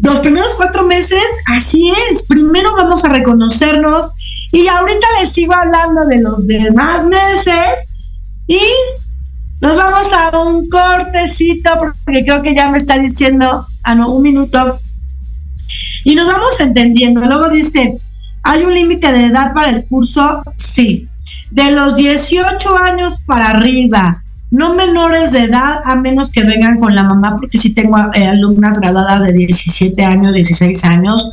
[0.01, 1.23] los primeros cuatro meses,
[1.55, 2.23] así es.
[2.23, 4.09] Primero vamos a reconocernos
[4.51, 7.87] y ahorita les sigo hablando de los demás meses
[8.47, 8.59] y
[9.59, 11.71] nos vamos a un cortecito
[12.05, 14.79] porque creo que ya me está diciendo, ah no, un minuto,
[16.03, 17.21] Y nos vamos entendiendo.
[17.21, 17.97] Luego dice,
[18.43, 20.43] ¿hay un límite de edad para el curso?
[20.55, 21.07] Sí.
[21.51, 26.95] De los 18 años para arriba, no menores de edad, a menos que vengan con
[26.95, 31.29] la mamá, porque sí tengo eh, alumnas graduadas de 17 años, 16 años,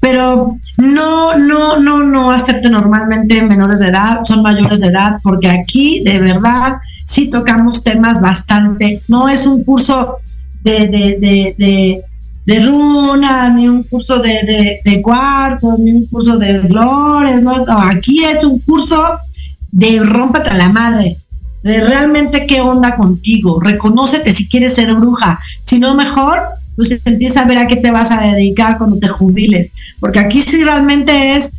[0.00, 5.48] pero no, no, no, no acepto normalmente menores de edad, son mayores de edad, porque
[5.48, 10.16] aquí de verdad sí tocamos temas bastante, no es un curso
[10.62, 12.04] de, de, de, de
[12.46, 18.22] de runa, ni un curso de, de, cuarzo, ni un curso de flores, no, aquí
[18.22, 19.02] es un curso
[19.72, 21.16] de rómpate a la madre,
[21.64, 26.42] realmente qué onda contigo, reconócete si quieres ser bruja, si no mejor,
[26.76, 30.42] pues empieza a ver a qué te vas a dedicar cuando te jubiles, porque aquí
[30.42, 31.52] sí realmente es,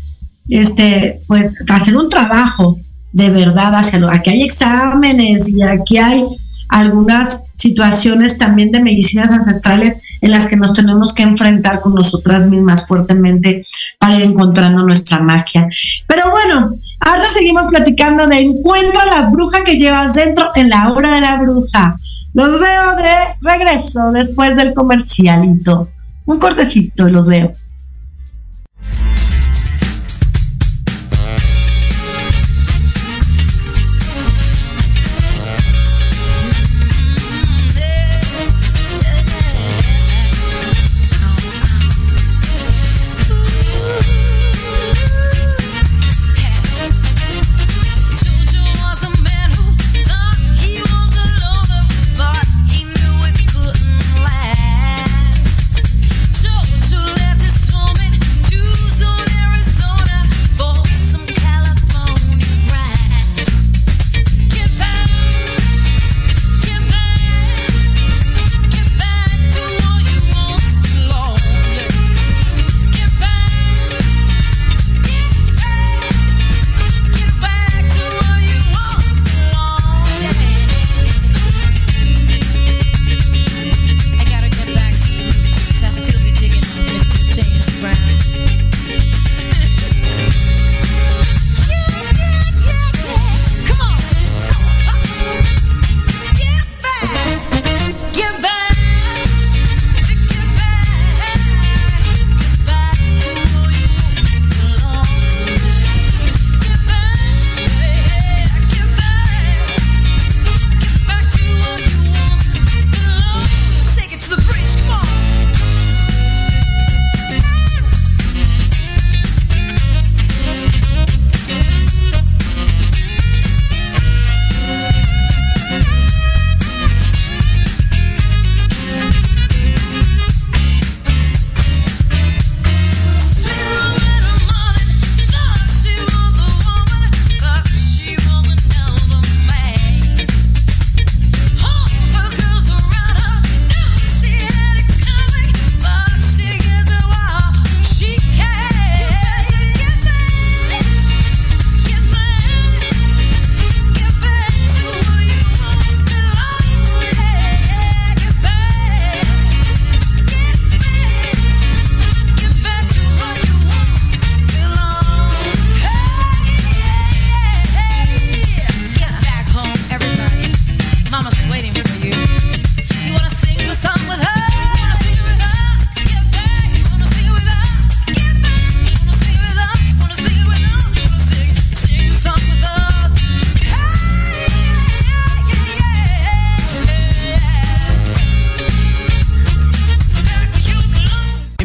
[0.50, 2.78] este, pues hacer un trabajo
[3.14, 6.24] de verdad hacia aquí hay exámenes y aquí hay
[6.70, 12.48] algunas situaciones también de medicinas ancestrales en las que nos tenemos que enfrentar con nosotras
[12.48, 13.66] mismas fuertemente
[14.00, 15.68] para ir encontrando nuestra magia.
[16.08, 21.16] Pero bueno, ahora seguimos platicando de encuentra la bruja que llevas dentro en la hora
[21.16, 21.96] de la bruja.
[22.34, 25.90] Los veo de regreso después del comercialito.
[26.26, 27.08] Un cortecito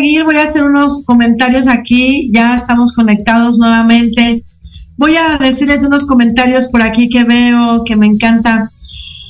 [0.00, 0.24] veo.
[0.24, 4.44] voy a hacer unos comentarios aquí, ya estamos conectados nuevamente.
[4.96, 8.70] Voy a decirles unos comentarios por aquí que veo, que me encanta.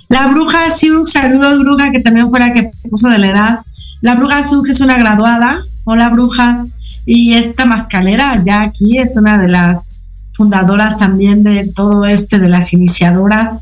[0.09, 3.61] La bruja Siux, saludos bruja, que también fue la que puso de la edad.
[4.01, 6.67] La bruja Siux es una graduada, hola bruja,
[7.07, 9.87] y esta mascalera ya aquí es una de las
[10.33, 13.55] fundadoras también de todo este, de las iniciadoras.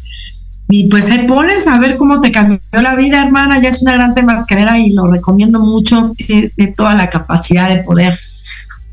[0.70, 3.60] Y pues ahí pones a ver cómo te cambió la vida, hermana.
[3.60, 6.12] Ya es una gran temascarera y lo recomiendo mucho.
[6.16, 8.16] Tiene, toda la capacidad de poder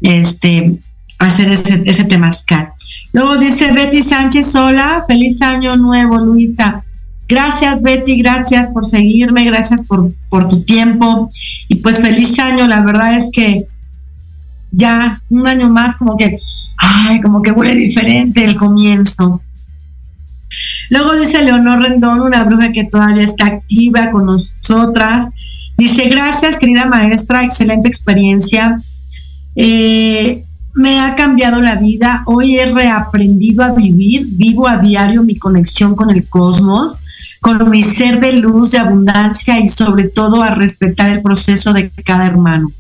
[0.02, 0.80] este,
[1.20, 2.74] hacer ese, ese temascar.
[3.14, 6.84] Luego dice Betty Sánchez, hola, feliz año nuevo, Luisa.
[7.28, 11.30] Gracias, Betty, gracias por seguirme, gracias por tu tiempo.
[11.68, 13.66] Y pues feliz año, la verdad es que
[14.72, 16.38] ya un año más como que,
[16.78, 19.42] ay, como que huele diferente el comienzo.
[20.90, 25.30] Luego dice Leonor Rendón, una bruja que todavía está activa con nosotras.
[25.78, 28.78] Dice, gracias querida maestra, excelente experiencia.
[29.56, 30.44] Eh,
[30.78, 32.22] me ha cambiado la vida.
[32.28, 36.98] Hoy he reaprendido a vivir, vivo a diario mi conexión con el cosmos,
[37.42, 41.90] con mi ser de luz, de abundancia y sobre todo a respetar el proceso de
[42.06, 42.72] cada hermano,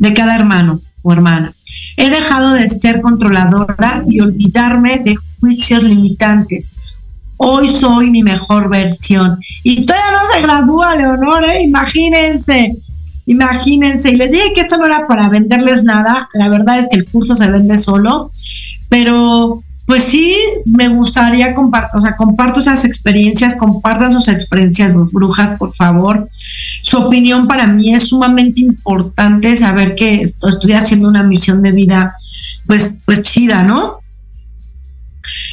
[0.00, 1.52] de cada hermano o hermana.
[1.96, 6.91] He dejado de ser controladora y olvidarme de juicios limitantes.
[7.44, 9.36] Hoy soy mi mejor versión.
[9.64, 11.62] Y todavía no se gradúa, Leonor, ¿eh?
[11.62, 12.76] imagínense,
[13.26, 14.10] imagínense.
[14.10, 16.28] Y les dije que esto no era para venderles nada.
[16.34, 18.30] La verdad es que el curso se vende solo.
[18.88, 20.36] Pero pues sí,
[20.66, 26.28] me gustaría compartir, o sea, comparto esas experiencias, compartan sus experiencias, brujas, por favor.
[26.82, 32.14] Su opinión para mí es sumamente importante saber que estoy haciendo una misión de vida,
[32.66, 34.01] pues, pues chida, ¿no?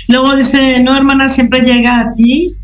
[0.09, 2.55] Luego dice, no, hermana, siempre llega a ti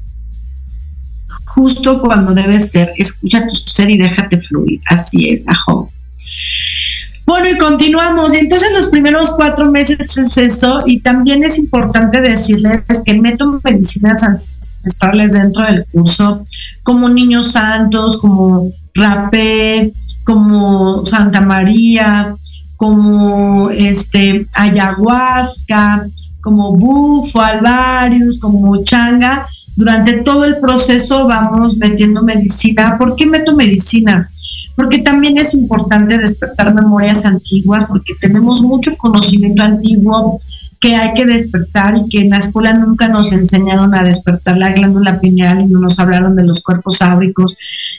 [1.46, 2.92] justo cuando debe ser.
[2.98, 4.82] Escucha tu ser y déjate fluir.
[4.88, 5.88] Así es, ajo.
[7.28, 8.34] Bueno, y continuamos.
[8.34, 10.82] Y entonces los primeros cuatro meses es eso.
[10.88, 16.44] Y también es importante decirles que meto medicinas ancestrales dentro del curso,
[16.82, 19.94] como Niños Santos, como Rapé,
[20.24, 22.36] como Santa María,
[22.76, 26.08] como este ayahuasca,
[26.46, 33.00] como bufo, alvarius, como changa, durante todo el proceso vamos metiendo medicina.
[33.00, 34.30] ¿Por qué meto medicina?
[34.76, 40.40] Porque también es importante despertar memorias antiguas, porque tenemos mucho conocimiento antiguo
[40.80, 44.72] que hay que despertar y que en la escuela nunca nos enseñaron a despertar la
[44.72, 47.56] glándula pineal y no nos hablaron de los cuerpos áuricos,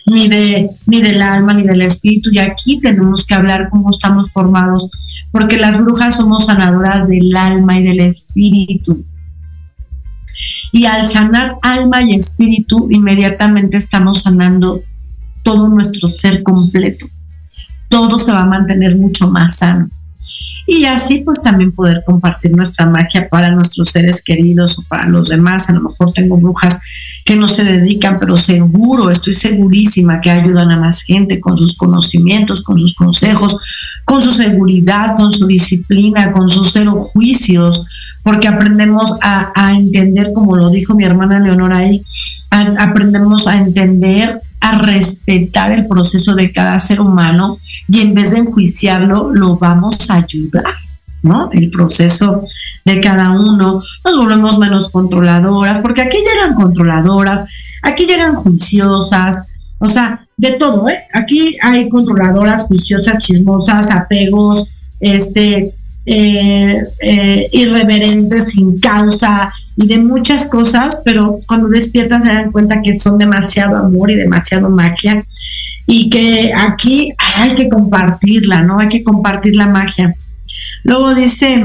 [0.06, 2.30] ni de ni del alma, ni del espíritu.
[2.32, 4.90] Y aquí tenemos que hablar cómo estamos formados,
[5.32, 9.04] porque las brujas somos sanadoras del alma y del espíritu.
[10.72, 14.82] Y al sanar alma y espíritu, inmediatamente estamos sanando
[15.42, 17.06] todo nuestro ser completo.
[17.88, 19.88] Todo se va a mantener mucho más sano.
[20.66, 25.28] Y así pues también poder compartir nuestra magia para nuestros seres queridos o para los
[25.28, 25.70] demás.
[25.70, 26.80] A lo mejor tengo brujas
[27.24, 31.76] que no se dedican, pero seguro, estoy segurísima que ayudan a más gente con sus
[31.76, 33.56] conocimientos, con sus consejos,
[34.04, 37.84] con su seguridad, con su disciplina, con sus cero juicios,
[38.22, 42.02] porque aprendemos a, entender, como lo dijo mi hermana Leonora ahí,
[42.50, 44.40] aprendemos a entender,
[44.72, 47.58] respetar el proceso de cada ser humano
[47.88, 50.74] y en vez de enjuiciarlo, lo vamos a ayudar.
[51.22, 51.50] ¿no?
[51.52, 52.42] El proceso
[52.84, 57.44] de cada uno, nos volvemos menos controladoras, porque aquí llegan controladoras,
[57.82, 59.42] aquí llegan juiciosas,
[59.78, 60.98] o sea, de todo, ¿eh?
[61.12, 64.68] Aquí hay controladoras, juiciosas, chismosas, apegos,
[65.00, 65.74] este,
[66.06, 72.80] eh, eh, irreverentes sin causa y de muchas cosas, pero cuando despiertan se dan cuenta
[72.80, 75.24] que son demasiado amor y demasiado magia
[75.86, 78.78] y que aquí hay que compartirla, ¿no?
[78.78, 80.14] Hay que compartir la magia.
[80.82, 81.64] Luego dice,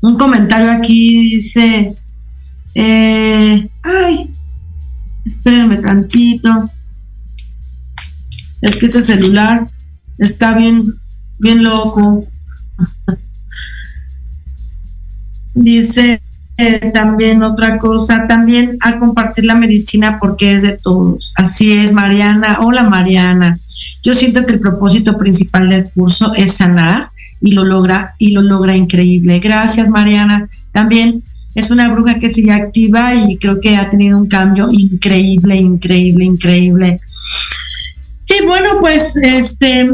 [0.00, 1.94] un comentario aquí dice,
[2.74, 4.30] eh, ay,
[5.24, 6.70] espérenme tantito,
[8.62, 9.66] es que ese celular
[10.18, 10.84] está bien,
[11.38, 12.26] bien loco.
[15.54, 16.20] Dice
[16.58, 21.32] eh, también otra cosa, también a compartir la medicina porque es de todos.
[21.34, 22.58] Así es, Mariana.
[22.60, 23.58] Hola, Mariana.
[24.02, 28.40] Yo siento que el propósito principal del curso es sanar y lo logra y lo
[28.40, 29.38] logra increíble.
[29.38, 30.48] Gracias, Mariana.
[30.72, 31.22] También
[31.54, 36.24] es una bruja que sigue activa y creo que ha tenido un cambio increíble, increíble,
[36.24, 37.00] increíble.
[38.28, 39.90] Y bueno, pues este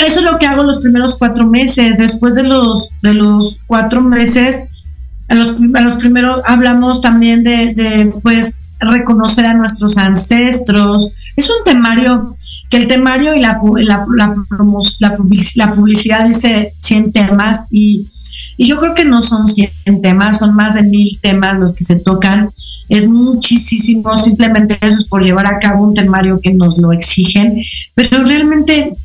[0.00, 1.98] eso es lo que hago los primeros cuatro meses.
[1.98, 4.68] Después de los, de los cuatro meses,
[5.30, 11.12] a los, primeros hablamos también de, pues reconocer a nuestros ancestros.
[11.36, 12.34] Es un temario,
[12.68, 14.34] que el temario y la, la, la,
[15.54, 18.08] la publicidad dice 100 temas y,
[18.56, 21.84] y, yo creo que no son 100 temas, son más de mil temas los que
[21.84, 22.50] se tocan.
[22.88, 27.60] Es muchísimo, simplemente eso es por llevar a cabo un temario que nos lo exigen,
[27.94, 28.96] pero realmente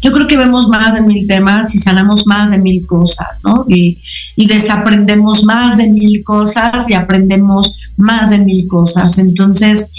[0.00, 3.64] yo creo que vemos más de mil temas y sanamos más de mil cosas, ¿no?
[3.68, 4.00] Y,
[4.36, 9.18] y desaprendemos más de mil cosas y aprendemos más de mil cosas.
[9.18, 9.92] Entonces,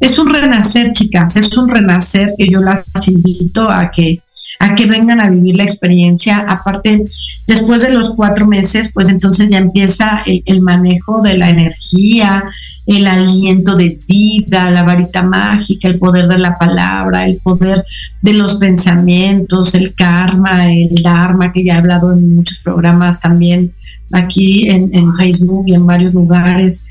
[0.00, 4.21] es un renacer, chicas, es un renacer que yo las invito a que
[4.58, 6.44] a que vengan a vivir la experiencia.
[6.48, 7.04] Aparte,
[7.46, 12.44] después de los cuatro meses, pues entonces ya empieza el, manejo de la energía,
[12.86, 17.84] el aliento de vida, la varita mágica, el poder de la palabra, el poder
[18.20, 23.72] de los pensamientos, el karma, el dharma, que ya he hablado en muchos programas también
[24.12, 26.84] aquí en, Facebook y en varios lugares,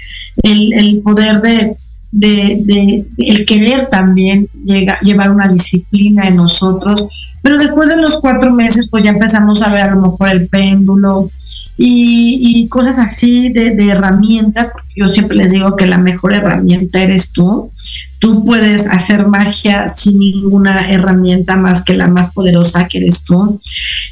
[0.43, 1.76] el, el poder de
[2.12, 7.07] de, el querer también llega, llevar una disciplina en nosotros,
[7.41, 10.47] pero después de los cuatro meses pues ya empezamos a ver a lo mejor el
[10.47, 11.30] péndulo
[11.78, 17.01] y, cosas así de, de, herramientas, porque yo siempre les digo que la mejor herramienta
[17.01, 17.72] eres tú.
[18.20, 23.59] Tú puedes hacer magia sin ninguna herramienta más que la más poderosa que eres tú.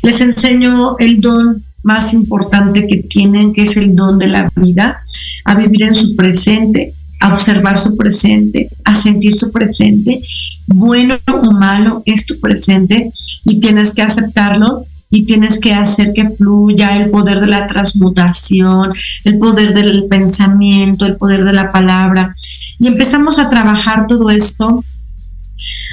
[0.01, 5.01] Les enseño el don más importante que tienen, que es el don de la vida,
[5.45, 10.21] a vivir en su presente, a observar su presente, a sentir su presente,
[10.67, 13.11] bueno o malo es tu presente
[13.45, 18.93] y tienes que aceptarlo y tienes que hacer que fluya el poder de la transmutación,
[19.25, 22.35] el poder del pensamiento, el poder de la palabra.
[22.77, 24.83] Y empezamos a trabajar todo esto.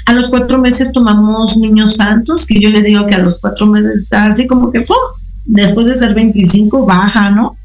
[0.04, 3.66] A los cuatro meses tomamos niños santos, que yo les digo que a los cuatro
[3.66, 4.84] meses está así como que,
[5.46, 7.56] después de ser 25, baja, ¿no?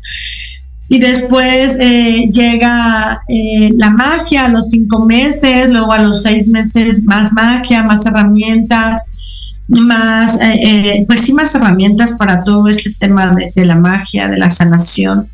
[0.91, 6.49] Y después eh, llega eh, la magia a los cinco meses, luego a los seis
[6.49, 9.05] meses más magia, más herramientas,
[9.69, 14.37] más, eh, pues sí, más herramientas para todo este tema de, de, la magia, de
[14.37, 15.29] la sanación.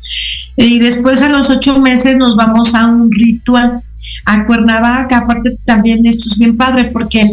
[0.54, 3.82] Y después a los ocho meses nos vamos a un ritual
[4.26, 7.28] a Cuernavaca, aparte también esto es bien padre porque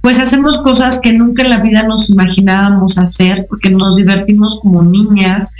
[0.00, 4.84] pues hacemos cosas que nunca en la vida nos imaginábamos hacer, porque nos divertimos como
[4.84, 5.50] niñas,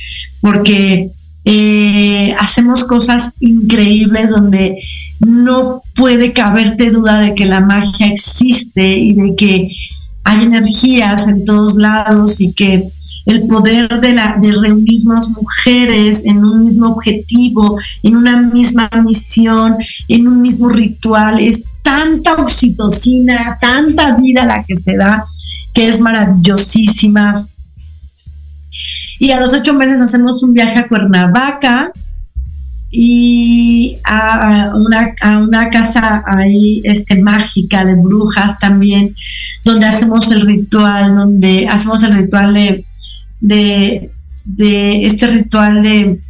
[0.41, 1.11] porque
[1.51, 4.77] eh, hacemos cosas increíbles donde
[5.21, 9.71] no puede caberte duda de que la magia existe y de que
[10.25, 12.91] hay energías en todos lados y que
[13.25, 19.75] el poder de, la, de reunirnos mujeres en un mismo objetivo, en una misma misión,
[20.07, 25.25] en un mismo ritual, es tanta oxitocina, tanta vida la que se da,
[25.73, 27.49] que es maravillosísima.
[29.19, 31.93] Y a los ocho meses hacemos un viaje a Cuernavaca
[32.91, 39.15] y a una, a una casa ahí este, mágica de brujas también,
[39.65, 42.85] donde hacemos el ritual, donde hacemos el ritual de,
[43.41, 44.11] de,
[44.45, 46.21] de este ritual de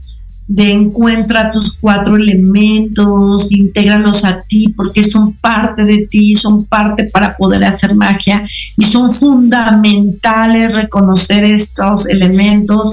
[0.49, 7.05] de encuentra tus cuatro elementos, intégralos a ti porque son parte de ti, son parte
[7.05, 8.43] para poder hacer magia
[8.77, 12.93] y son fundamentales reconocer estos elementos.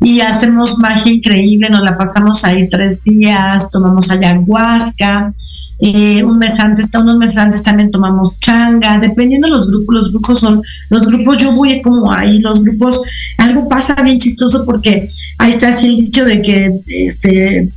[0.00, 5.34] Y hacemos magia increíble, nos la pasamos ahí tres días, tomamos ayahuasca,
[5.80, 10.10] eh, un mes antes, unos meses antes también tomamos changa, dependiendo de los grupos, los
[10.10, 13.00] grupos son, los grupos yo voy como ahí, los grupos,
[13.38, 15.08] algo pasa bien chistoso porque
[15.38, 17.70] ahí está así el dicho de que este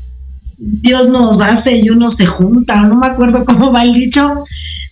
[0.57, 4.43] Dios nos hace y uno se junta, no me acuerdo cómo va el dicho,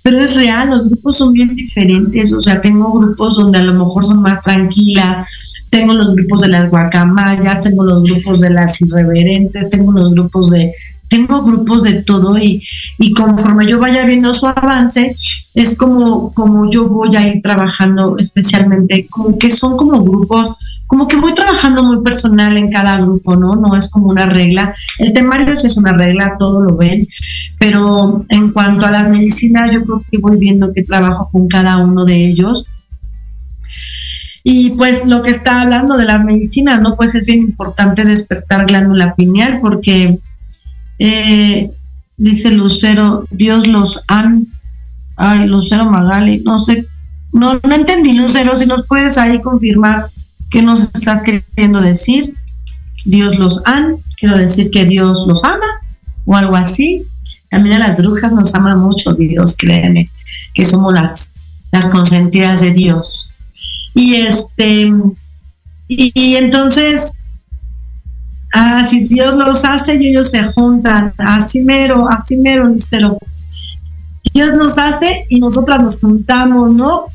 [0.01, 3.74] pero es real, los grupos son bien diferentes, o sea, tengo grupos donde a lo
[3.74, 5.28] mejor son más tranquilas,
[5.70, 10.49] tengo los grupos de las guacamayas, tengo los grupos de las irreverentes, tengo los grupos
[10.49, 10.74] de,
[11.10, 12.64] tengo grupos de todo y,
[12.97, 15.16] y conforme yo vaya viendo su avance,
[15.55, 20.55] es como, como yo voy a ir trabajando especialmente, como que son como grupos,
[20.88, 23.55] como que voy trabajando muy personal en cada grupo, ¿no?
[23.55, 24.74] No es como una regla.
[24.99, 27.05] El temario sí es una regla, todo lo ven,
[27.57, 31.78] pero en cuanto a las medicinas, yo creo que voy viendo que trabajo con cada
[31.78, 32.70] uno de ellos
[34.43, 36.95] y pues lo que está hablando de la medicina, ¿no?
[36.95, 40.18] Pues es bien importante despertar glándula pineal porque
[40.99, 41.71] eh,
[42.17, 44.45] dice Lucero, Dios los han,
[45.15, 46.85] ay, Lucero Magali, no sé,
[47.31, 50.05] no, no entendí Lucero, si nos puedes ahí confirmar
[50.49, 52.33] qué nos estás queriendo decir.
[53.05, 55.65] Dios los han, quiero decir que Dios los ama
[56.25, 57.05] o algo así.
[57.49, 60.09] También a las brujas nos ama mucho Dios, créeme,
[60.53, 61.33] que somos las,
[61.71, 63.31] las consentidas de Dios.
[63.95, 64.91] Y este,
[65.87, 67.18] y, entonces,
[68.53, 73.17] ah, si Dios los hace y ellos se juntan, así mero, así mero, cero.
[74.33, 77.05] Dios nos hace y nosotras nos juntamos, ¿no?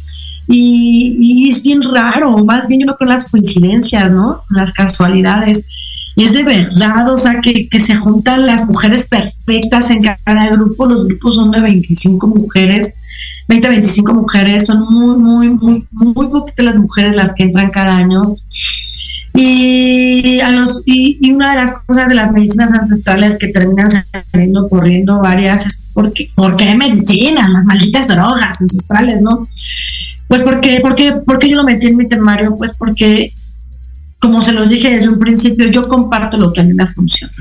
[0.47, 4.43] Y, y, es bien raro, más bien yo no creo las coincidencias, ¿no?
[4.51, 5.65] Las casualidades.
[6.17, 11.07] es de verdad, o sea, que, se juntan las mujeres perfectas en cada grupo, los
[11.07, 12.93] grupos son de 25 mujeres,
[13.49, 17.97] 20, 25 mujeres, son muy, muy, muy, muy poquitas las mujeres las que entran cada
[17.97, 18.35] año.
[19.37, 23.91] Y, a los, y, una de las cosas de las medicinas ancestrales que terminan
[24.31, 27.51] saliendo corriendo varias es porque, ¿por qué medicinas?
[27.51, 29.47] Las malditas drogas ancestrales, ¿no?
[30.29, 33.33] Pues porque, porque, porque yo lo metí en mi temario, pues porque
[34.21, 37.33] como se los dije desde un principio, yo comparto lo que a mí me funciona.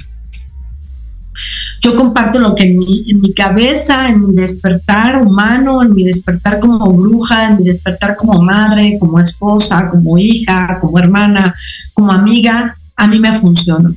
[1.84, 6.89] Yo comparto lo que en mi, cabeza, en mi despertar humano, en mi despertar como
[6.93, 11.53] bruja, en mi despertar como madre, como esposa, como hija, como hermana,
[11.93, 13.93] como amiga, a mí me funciona.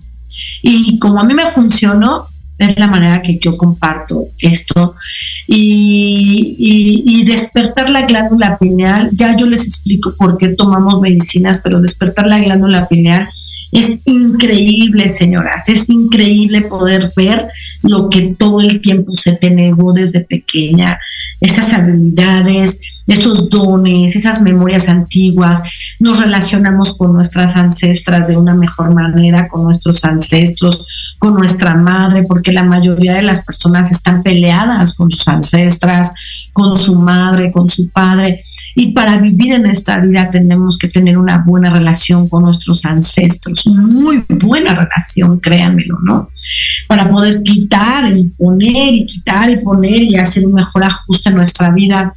[0.63, 2.27] Y como a mí me funcionó,
[2.59, 4.97] es la manera que yo comparto esto.
[5.47, 12.27] Y, despertar la glándula pineal, ya yo les explico por qué tomamos medicinas, pero despertar
[12.27, 13.29] la glándula pineal
[13.73, 17.49] es increíble, señoras, es increíble poder ver
[17.83, 20.99] lo que todo el tiempo se te negó desde pequeña,
[21.41, 25.63] esas habilidades, esos dones, esas memorias antiguas,
[26.01, 32.25] nos relacionamos con nuestras ancestras de una mejor manera, con nuestros ancestros, con nuestra madre,
[32.25, 36.13] porque la mayoría de las personas están peleadas con sus ancestras,
[36.53, 38.43] con su madre, con su padre.
[38.75, 43.67] Y para vivir en esta vida tenemos que tener una buena relación con nuestros ancestros,
[43.67, 46.31] muy buena relación, créanmelo, ¿no?
[46.89, 51.37] Para poder quitar y poner y quitar y poner y hacer un mejor ajuste en
[51.37, 52.13] nuestra vida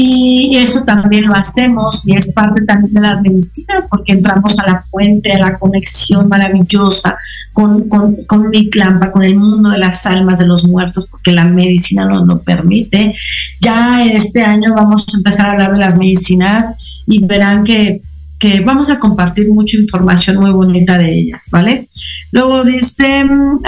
[0.00, 4.64] y eso también lo hacemos y es parte también de las medicinas porque entramos a
[4.64, 7.18] la fuente, a la conexión maravillosa
[7.52, 11.46] con, con, con mi con el mundo de las almas de los muertos, porque la
[11.46, 13.12] medicina nos lo permite.
[13.60, 18.00] Ya este año vamos a empezar a hablar de las medicinas y verán que
[18.38, 21.88] que vamos a compartir mucha información muy bonita de ellas, ¿vale?
[22.30, 23.62] Luego dice, mm,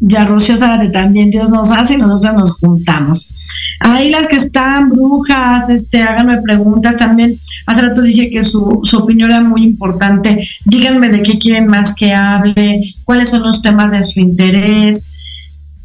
[0.00, 3.34] ya Rocío Zárate también, Dios nos hace y nosotros nos juntamos.
[3.80, 7.38] Ahí las que están brujas, este, háganme preguntas también.
[7.66, 10.46] Hace rato dije que su, su opinión era muy importante.
[10.66, 15.04] Díganme de qué quieren más que hable, cuáles son los temas de su interés.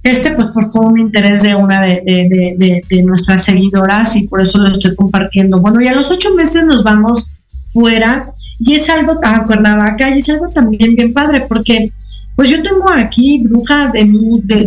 [0.03, 4.39] Este, pues, por fue un interés de una de, de, de, nuestras seguidoras y por
[4.39, 5.59] eso lo estoy compartiendo.
[5.59, 7.31] Bueno, y a los ocho meses nos vamos
[7.73, 8.25] fuera
[8.59, 11.91] y es algo a Cuernavaca y es algo también bien padre porque
[12.35, 14.05] pues yo tengo aquí brujas de,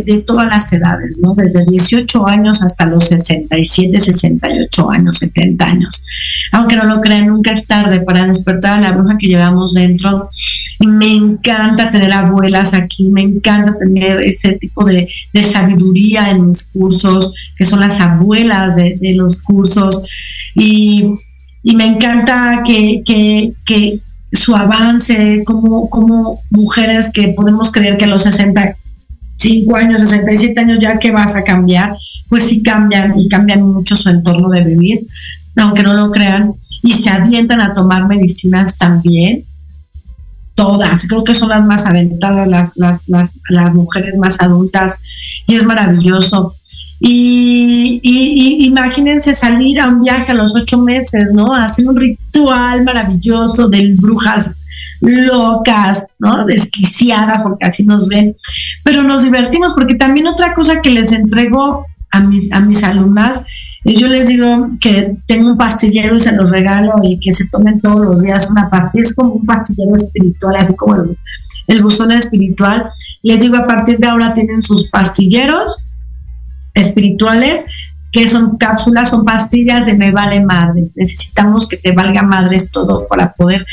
[0.03, 1.35] de, todas las edades, ¿no?
[1.35, 6.03] Desde 18 años hasta los 67, 68 años, 70 años.
[6.51, 10.29] Aunque no lo crean, nunca es tarde para despertar a la bruja que llevamos dentro.
[10.79, 15.07] Me encanta tener abuelas aquí, me encanta tener ese tipo de,
[15.39, 20.01] sabiduría en mis cursos, que son las abuelas de, los cursos.
[20.55, 21.13] Y,
[21.61, 23.99] me encanta que, que, que
[24.31, 30.79] su avance, como, como mujeres que podemos creer que a los 65 años, 67 años
[30.79, 31.95] ya que vas a cambiar,
[32.27, 35.07] pues sí cambian y cambian mucho su entorno de vivir,
[35.55, 36.53] aunque no lo crean,
[36.83, 39.43] y se avientan a tomar medicinas también.
[40.59, 44.99] Todas, creo que son las más aventadas, las, las, las, las mujeres más adultas,
[45.47, 46.53] y es maravilloso.
[46.99, 51.55] Y, imagínense salir a un viaje a los ocho meses, ¿no?
[51.55, 54.67] Hacer un ritual maravilloso de brujas
[54.99, 56.45] locas, ¿no?
[56.45, 58.35] Desquiciadas, porque así nos ven.
[58.83, 63.45] Pero nos divertimos, porque también otra cosa que les entrego a mis, a mis alumnas
[63.85, 67.47] es yo les digo que tengo un pastillero y se los regalo y que se
[67.47, 69.03] tomen todos los días una pastilla.
[69.03, 71.17] Es como un pastillero espiritual, así como el,
[71.67, 72.89] el buzón espiritual.
[73.23, 75.83] Les digo, a partir de ahora tienen sus pastilleros
[76.73, 80.93] espirituales que son cápsulas, son pastillas de me vale madres.
[80.95, 83.65] Necesitamos que te valga madres todo para poder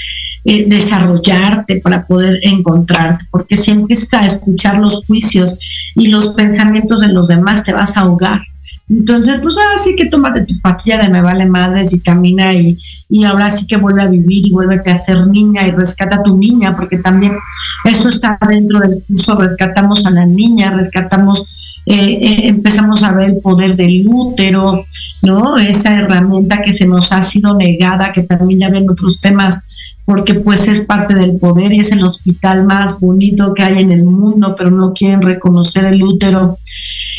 [0.44, 5.59] eh, desarrollarte, para poder encontrarte, porque si empiezas a escuchar los juicios
[5.94, 8.42] y los pensamientos de los demás, te vas a ahogar.
[8.89, 12.78] Entonces, pues ahora sí que tómate tu pastilla de me vale madres y camina y,
[13.09, 16.22] y ahora sí que vuelve a vivir y vuélvete a ser niña y rescata a
[16.22, 17.37] tu niña, porque también
[17.84, 23.30] eso está dentro del curso, rescatamos a la niña, rescatamos eh, eh, empezamos a ver
[23.30, 24.84] el poder del útero,
[25.22, 25.57] ¿no?
[25.57, 30.34] Esa herramienta que se nos ha sido negada, que también ya ven otros temas, porque
[30.34, 34.03] pues es parte del poder y es el hospital más bonito que hay en el
[34.03, 36.59] mundo, pero no quieren reconocer el útero.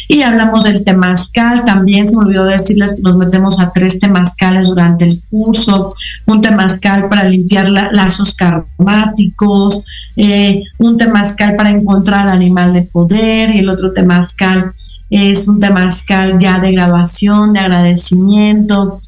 [0.08, 4.68] Y hablamos del temazcal, también se me olvidó decirles que nos metemos a tres temazcales
[4.68, 5.94] durante el curso,
[6.26, 9.82] un temazcal para limpiar lazos karmáticos,
[10.16, 14.74] eh, un temazcal para encontrar al animal de poder y el otro temazcal
[15.10, 19.02] es un temazcal ya de grabación, de agradecimiento.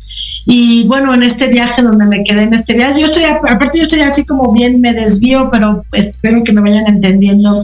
[0.45, 3.83] Y bueno, en este viaje donde me quedé en este viaje, yo estoy, aparte yo
[3.83, 7.63] estoy así como bien, me desvío, pero espero que me vayan entendiendo.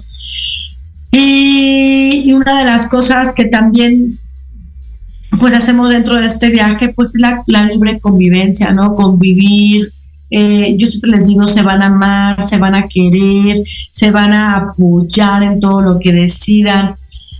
[1.18, 4.18] Y, una de las cosas que también
[5.40, 8.96] pues hacemos dentro de este viaje, pues es la, la libre convivencia, ¿no?
[8.96, 9.92] Convivir,
[10.30, 14.34] eh, yo siempre les digo, se van a amar, se van a querer, se van
[14.34, 16.96] a apoyar en todo lo que decidan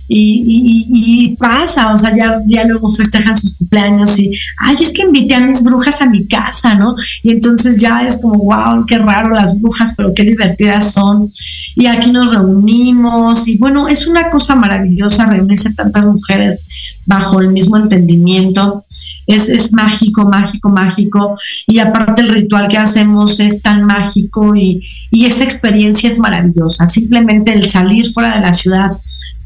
[0.08, 5.34] y, pasa, o sea, ya, ya luego festejan sus cumpleaños y, ay, es que invité
[5.34, 6.94] a mis brujas a mi casa, ¿no?
[7.22, 11.30] Y entonces ya es como, wow, qué raro las brujas, pero qué divertidas son.
[11.74, 16.66] Y aquí nos reunimos y bueno, es una cosa maravillosa reunirse tantas mujeres
[17.06, 18.84] bajo el mismo entendimiento.
[19.26, 21.36] Es, es mágico, mágico, mágico.
[21.66, 26.86] Y aparte el ritual que hacemos es tan mágico y, y esa experiencia es maravillosa.
[26.86, 28.92] Simplemente el salir fuera de la ciudad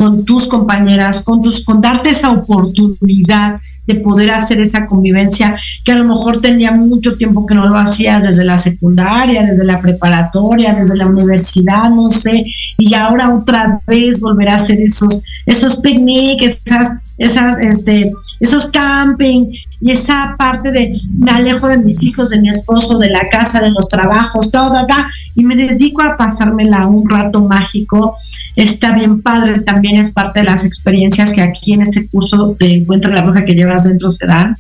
[0.00, 5.54] con tus compañeras, con tus, con darte esa oportunidad de poder hacer esa convivencia
[5.84, 9.64] que a lo mejor tenía mucho tiempo que no lo hacías desde la secundaria, desde
[9.64, 12.44] la preparatoria, desde la universidad, no sé,
[12.78, 18.10] y ahora otra vez volver a hacer esos, esos picnics, esas esas, este,
[18.40, 19.46] esos camping
[19.82, 23.60] y esa parte de me alejo de mis hijos, de mi esposo, de la casa,
[23.60, 28.16] de los trabajos, todo, acá, y me dedico a pasármela un rato mágico.
[28.56, 32.76] Está bien padre, también es parte de las experiencias que aquí en este curso de
[32.76, 34.56] Encuentra la Roja que llevas dentro se dan.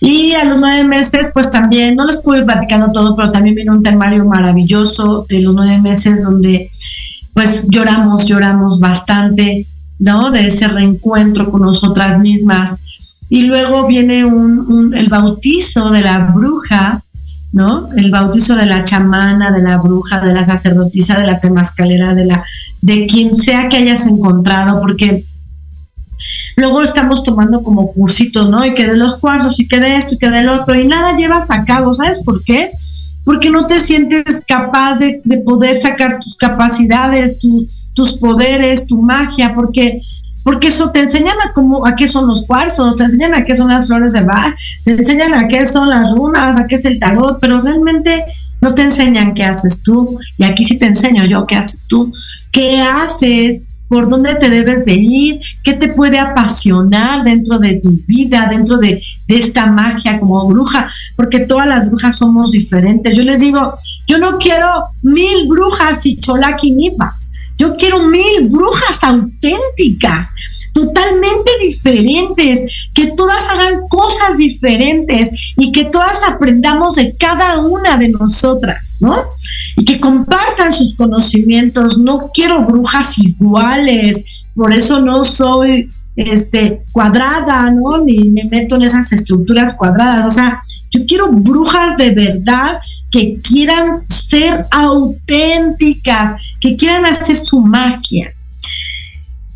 [0.00, 3.56] Y a los nueve meses, pues también, no les puedo ir platicando todo, pero también
[3.56, 6.70] viene un temario maravilloso de los nueve meses donde
[7.34, 9.66] pues lloramos, lloramos bastante,
[10.00, 10.30] ¿no?
[10.30, 13.06] De ese reencuentro con nosotras mismas.
[13.28, 17.04] Y luego viene un, el bautizo de la bruja,
[17.52, 17.88] ¿no?
[17.96, 22.24] El bautizo de la chamana, de la bruja, de la sacerdotisa, de la temascalera, de
[22.24, 22.42] la,
[22.80, 25.24] de quien sea que hayas encontrado, porque
[26.56, 28.64] luego estamos tomando como cursitos, ¿no?
[28.64, 31.16] Y que de los cuarzos, y que de esto, y que del otro, y nada
[31.16, 32.70] llevas a cabo, ¿sabes por qué?
[33.24, 39.02] Porque no te sientes capaz de, de poder sacar tus capacidades, tus tus poderes, tu
[39.02, 40.00] magia, porque
[40.42, 43.54] porque eso te enseñan a cómo, a qué son los cuarzos, te enseñan a qué
[43.54, 46.84] son las flores de Bach, te enseñan a qué son las runas, a qué es
[46.86, 48.24] el tarot, pero realmente
[48.60, 50.18] no te enseñan qué haces tú.
[50.38, 52.12] Y aquí sí te enseño yo qué haces tú,
[52.52, 57.90] qué haces, por dónde te debes de ir, qué te puede apasionar dentro de tu
[58.06, 63.16] vida, dentro de, de esta magia como bruja, porque todas las brujas somos diferentes.
[63.16, 63.74] Yo les digo,
[64.06, 64.68] yo no quiero
[65.02, 67.19] mil brujas y cholaki nipa
[67.60, 70.28] yo quiero mil brujas auténticas,
[70.72, 78.08] totalmente diferentes, que todas hagan cosas diferentes y que todas aprendamos de cada una de
[78.08, 79.24] nosotras, ¿no?
[79.76, 81.98] Y que compartan sus conocimientos.
[81.98, 87.98] No quiero brujas iguales, por eso no soy este cuadrada, ¿no?
[88.02, 90.60] Ni me meto en esas estructuras cuadradas, o sea,
[90.92, 92.80] yo quiero brujas de verdad
[93.10, 98.32] que quieran ser auténticas, que quieran hacer su magia,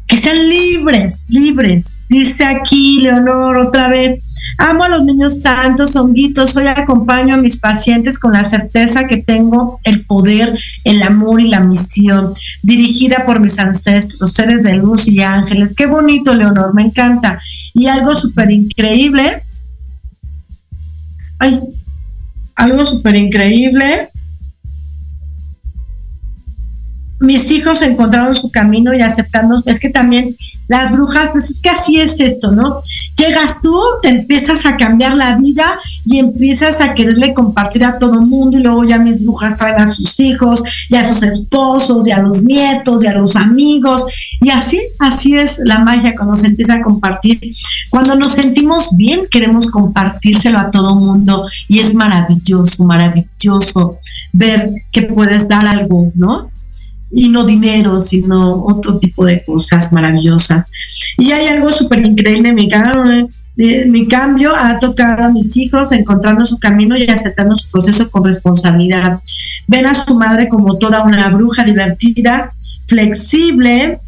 [0.06, 2.00] que sean libres, libres.
[2.08, 4.18] Dice aquí Leonor otra vez,
[4.58, 9.18] amo a los niños santos, honguitos, hoy acompaño a mis pacientes con la certeza que
[9.18, 12.32] tengo el poder, el amor y la misión,
[12.62, 15.74] dirigida por mis ancestros, seres de luz y ángeles.
[15.74, 17.38] Qué bonito, Leonor, me encanta.
[17.72, 19.42] Y algo súper increíble
[21.38, 21.60] Ay,
[22.56, 24.08] algo súper increíble.
[27.24, 30.34] Mis hijos encontraron su camino y aceptando, es que también
[30.68, 32.80] las brujas, pues es que así es esto, ¿no?
[33.16, 35.64] Llegas tú, te empiezas a cambiar la vida
[36.04, 39.80] y empiezas a quererle compartir a todo el mundo y luego ya mis brujas traen
[39.80, 44.04] a sus hijos y a sus esposos y a los nietos y a los amigos
[44.40, 47.40] y así, así es la magia cuando se empieza a compartir.
[47.90, 53.98] Cuando nos sentimos bien queremos compartírselo a todo el mundo y es maravilloso, maravilloso
[54.32, 56.50] ver que puedes dar algo, ¿no?
[57.10, 60.66] Y no dinero, sino otro tipo de cosas maravillosas.
[61.18, 62.68] Y hay algo súper increíble, mi,
[63.86, 68.24] mi cambio ha tocado a mis hijos encontrando su camino y aceptando su proceso con
[68.24, 69.20] responsabilidad.
[69.68, 72.52] Ven a su madre como toda una bruja divertida,
[72.86, 74.00] flexible,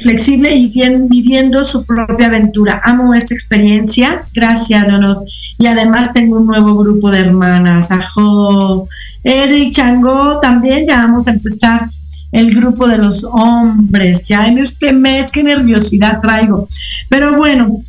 [0.00, 2.80] flexible y bien viviendo su propia aventura.
[2.84, 4.22] Amo esta experiencia.
[4.34, 5.24] Gracias, Leonor.
[5.58, 7.90] Y además tengo un nuevo grupo de hermanas.
[7.90, 8.88] Ajo.
[9.24, 11.88] Eric Chango, también ya vamos a empezar
[12.32, 16.68] el grupo de los hombres, ya en este mes, qué nerviosidad traigo.
[17.08, 17.80] Pero bueno,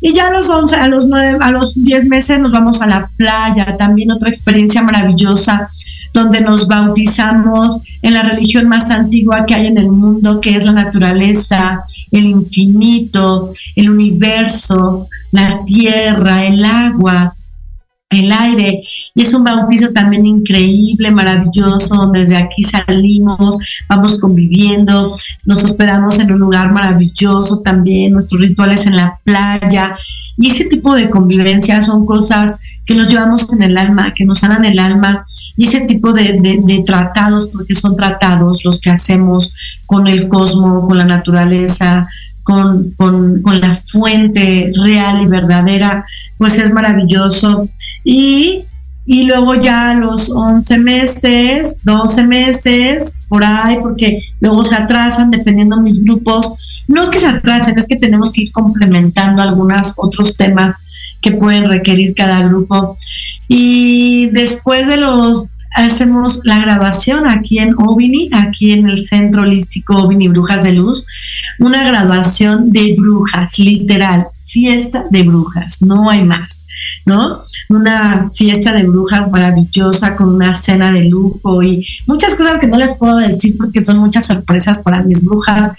[0.00, 2.86] y ya a los 11, a los 9, a los 10 meses nos vamos a
[2.86, 5.68] la playa, también otra experiencia maravillosa,
[6.16, 10.64] donde nos bautizamos en la religión más antigua que hay en el mundo, que es
[10.64, 17.35] la naturaleza, el infinito, el universo, la tierra, el agua,
[18.10, 18.82] el aire.
[19.14, 22.08] Y es un bautizo también increíble, maravilloso.
[22.12, 28.96] Desde aquí salimos, vamos conviviendo, nos hospedamos en un lugar maravilloso también, nuestros rituales en
[28.96, 29.96] la playa.
[30.38, 34.40] Y ese tipo de convivencia son cosas que nos llevamos en el alma, que nos
[34.40, 35.26] sanan el alma.
[35.56, 39.52] Y ese tipo de, de tratados, porque son tratados los que hacemos
[39.86, 42.08] con el cosmos, con la naturaleza,
[42.46, 46.04] con, con, con, la fuente real y verdadera,
[46.38, 47.68] pues es maravilloso.
[48.04, 48.62] Y,
[49.04, 55.82] y luego ya los 11 meses, 12 meses, por ahí, porque luego se atrasan dependiendo
[55.82, 56.84] mis grupos.
[56.86, 60.72] No es que se atrasen, es que tenemos que ir complementando algunos otros temas
[61.20, 62.96] que pueden requerir cada grupo.
[63.48, 65.48] Y después de los
[65.84, 71.06] hacemos la graduación aquí en Ovini, aquí en el Centro Holístico Ovini Brujas de Luz,
[71.58, 76.64] una graduación de brujas, literal, fiesta de brujas, no hay más,
[77.04, 77.42] ¿no?
[77.68, 82.78] Una fiesta de brujas maravillosa con una cena de lujo y muchas cosas que no
[82.78, 85.72] les puedo decir porque son muchas sorpresas para mis brujas,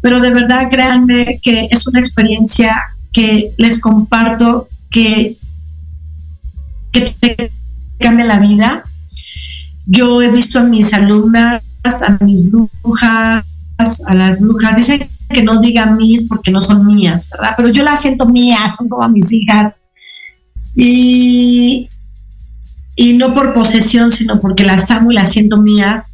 [0.00, 2.80] pero de verdad créanme que es una experiencia
[3.12, 5.36] que les comparto que,
[6.92, 7.52] que te
[7.98, 8.84] cambia la vida,
[9.92, 13.44] yo he visto a mis alumnas, a mis brujas,
[14.06, 17.54] a las brujas, dicen que no digan mis porque no son mías, ¿verdad?
[17.56, 19.74] Pero yo las siento mías, son como mis hijas.
[20.74, 21.90] Y,
[22.96, 26.12] y no por posesión, sino porque las amo y las siento mías.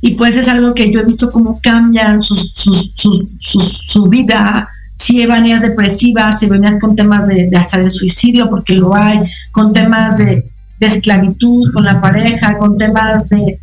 [0.00, 5.62] Y pues es algo que yo he visto cómo cambian su, su, vida, si evanías
[5.62, 9.20] depresivas, si venías con temas de, hasta de suicidio, porque lo hay,
[9.52, 10.51] con temas de,
[10.82, 13.58] de esclavitud con la pareja, con temas de,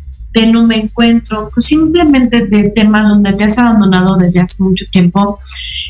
[0.50, 5.38] no me encuentro, pues simplemente de temas donde te has abandonado desde hace mucho tiempo.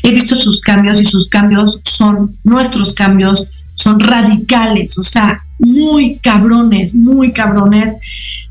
[0.03, 6.17] He visto sus cambios y sus cambios son nuestros cambios, son radicales, o sea, muy
[6.17, 7.95] cabrones, muy cabrones.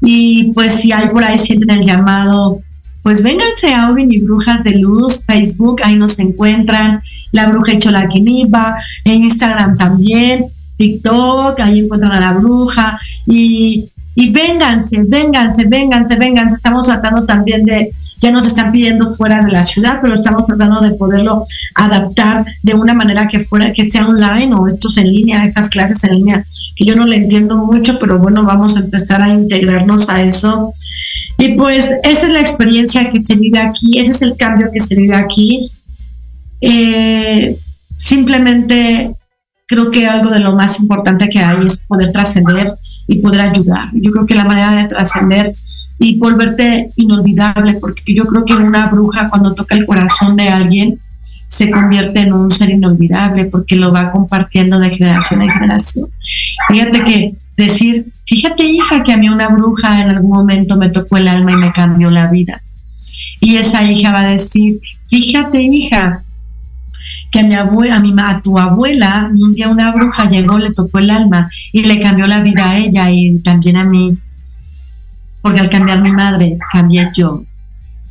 [0.00, 2.62] Y pues si hay por ahí sienten el llamado,
[3.02, 7.02] pues vénganse a Ovin y Brujas de Luz, Facebook, ahí nos encuentran,
[7.32, 10.46] La Bruja Hecho la Quinipa, en Instagram también.
[10.80, 16.56] TikTok, ahí encuentran a la bruja y, y vénganse, vénganse, vénganse, vénganse.
[16.56, 20.80] Estamos tratando también de, ya nos están pidiendo fuera de la ciudad, pero estamos tratando
[20.80, 25.44] de poderlo adaptar de una manera que fuera, que sea online o estos en línea,
[25.44, 29.20] estas clases en línea, que yo no le entiendo mucho, pero bueno, vamos a empezar
[29.20, 30.72] a integrarnos a eso.
[31.36, 34.80] Y pues esa es la experiencia que se vive aquí, ese es el cambio que
[34.80, 35.70] se vive aquí.
[36.62, 37.56] Eh,
[37.98, 39.14] simplemente
[39.70, 42.74] creo que algo de lo más importante que hay es poder trascender
[43.06, 43.88] y poder ayudar.
[43.92, 45.54] Yo creo que la manera de trascender
[46.00, 50.98] y volverte inolvidable, porque yo creo que una bruja cuando toca el corazón de alguien
[51.46, 56.08] se convierte en un ser inolvidable porque lo va compartiendo de generación en generación.
[56.66, 61.16] Fíjate que decir, fíjate hija que a mí una bruja en algún momento me tocó
[61.16, 62.60] el alma y me cambió la vida.
[63.38, 66.24] Y esa hija va a decir, fíjate hija
[67.30, 70.72] que a mi abuela, a, mi, a tu abuela, un día una bruja llegó, le
[70.72, 74.18] tocó el alma y le cambió la vida a ella y también a mí,
[75.42, 77.44] porque al cambiar mi madre, cambié yo.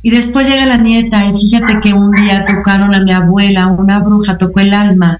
[0.02, 3.98] Y después llega la nieta y fíjate que un día tocaron a mi abuela, una
[3.98, 5.18] bruja tocó el alma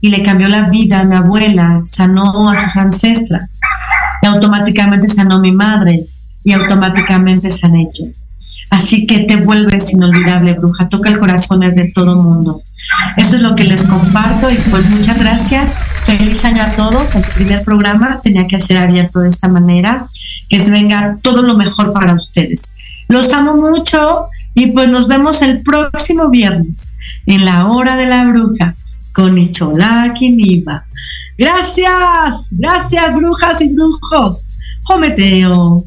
[0.00, 3.48] y le cambió la vida a mi abuela, sanó a sus ancestras
[4.22, 6.04] y automáticamente sanó mi madre
[6.44, 8.06] y automáticamente sané yo.
[8.70, 10.88] Así que te vuelves inolvidable, bruja.
[10.88, 12.62] Toca el corazón de todo mundo.
[13.16, 15.74] Eso es lo que les comparto y pues muchas gracias.
[16.04, 17.14] Feliz año a todos.
[17.14, 20.06] El primer programa tenía que ser abierto de esta manera.
[20.48, 22.74] Que se venga todo lo mejor para ustedes.
[23.08, 28.24] Los amo mucho y pues nos vemos el próximo viernes en la hora de la
[28.24, 28.74] bruja
[29.12, 30.84] con Icholaki Niva.
[31.38, 34.50] Gracias, gracias brujas y brujos.
[34.82, 35.84] Jometeo.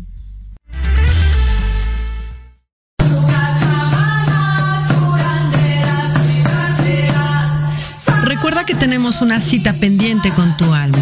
[8.83, 10.99] Tenemos una cita pendiente con tu alma.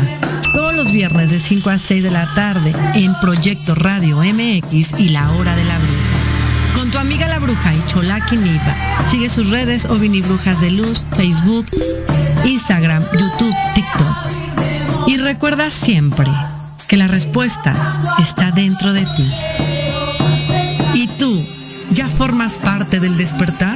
[0.54, 5.10] Todos los viernes de 5 a 6 de la tarde en Proyecto Radio MX y
[5.10, 6.76] La Hora de la Bruja.
[6.76, 8.76] Con tu amiga la bruja y Cholaki Nipa.
[9.10, 11.66] Sigue sus redes o Brujas de Luz, Facebook,
[12.46, 15.08] Instagram, YouTube, TikTok.
[15.08, 16.28] Y recuerda siempre
[16.88, 17.74] que la respuesta
[18.20, 19.32] está dentro de ti.
[20.94, 21.44] ¿Y tú
[21.94, 23.76] ya formas parte del despertar?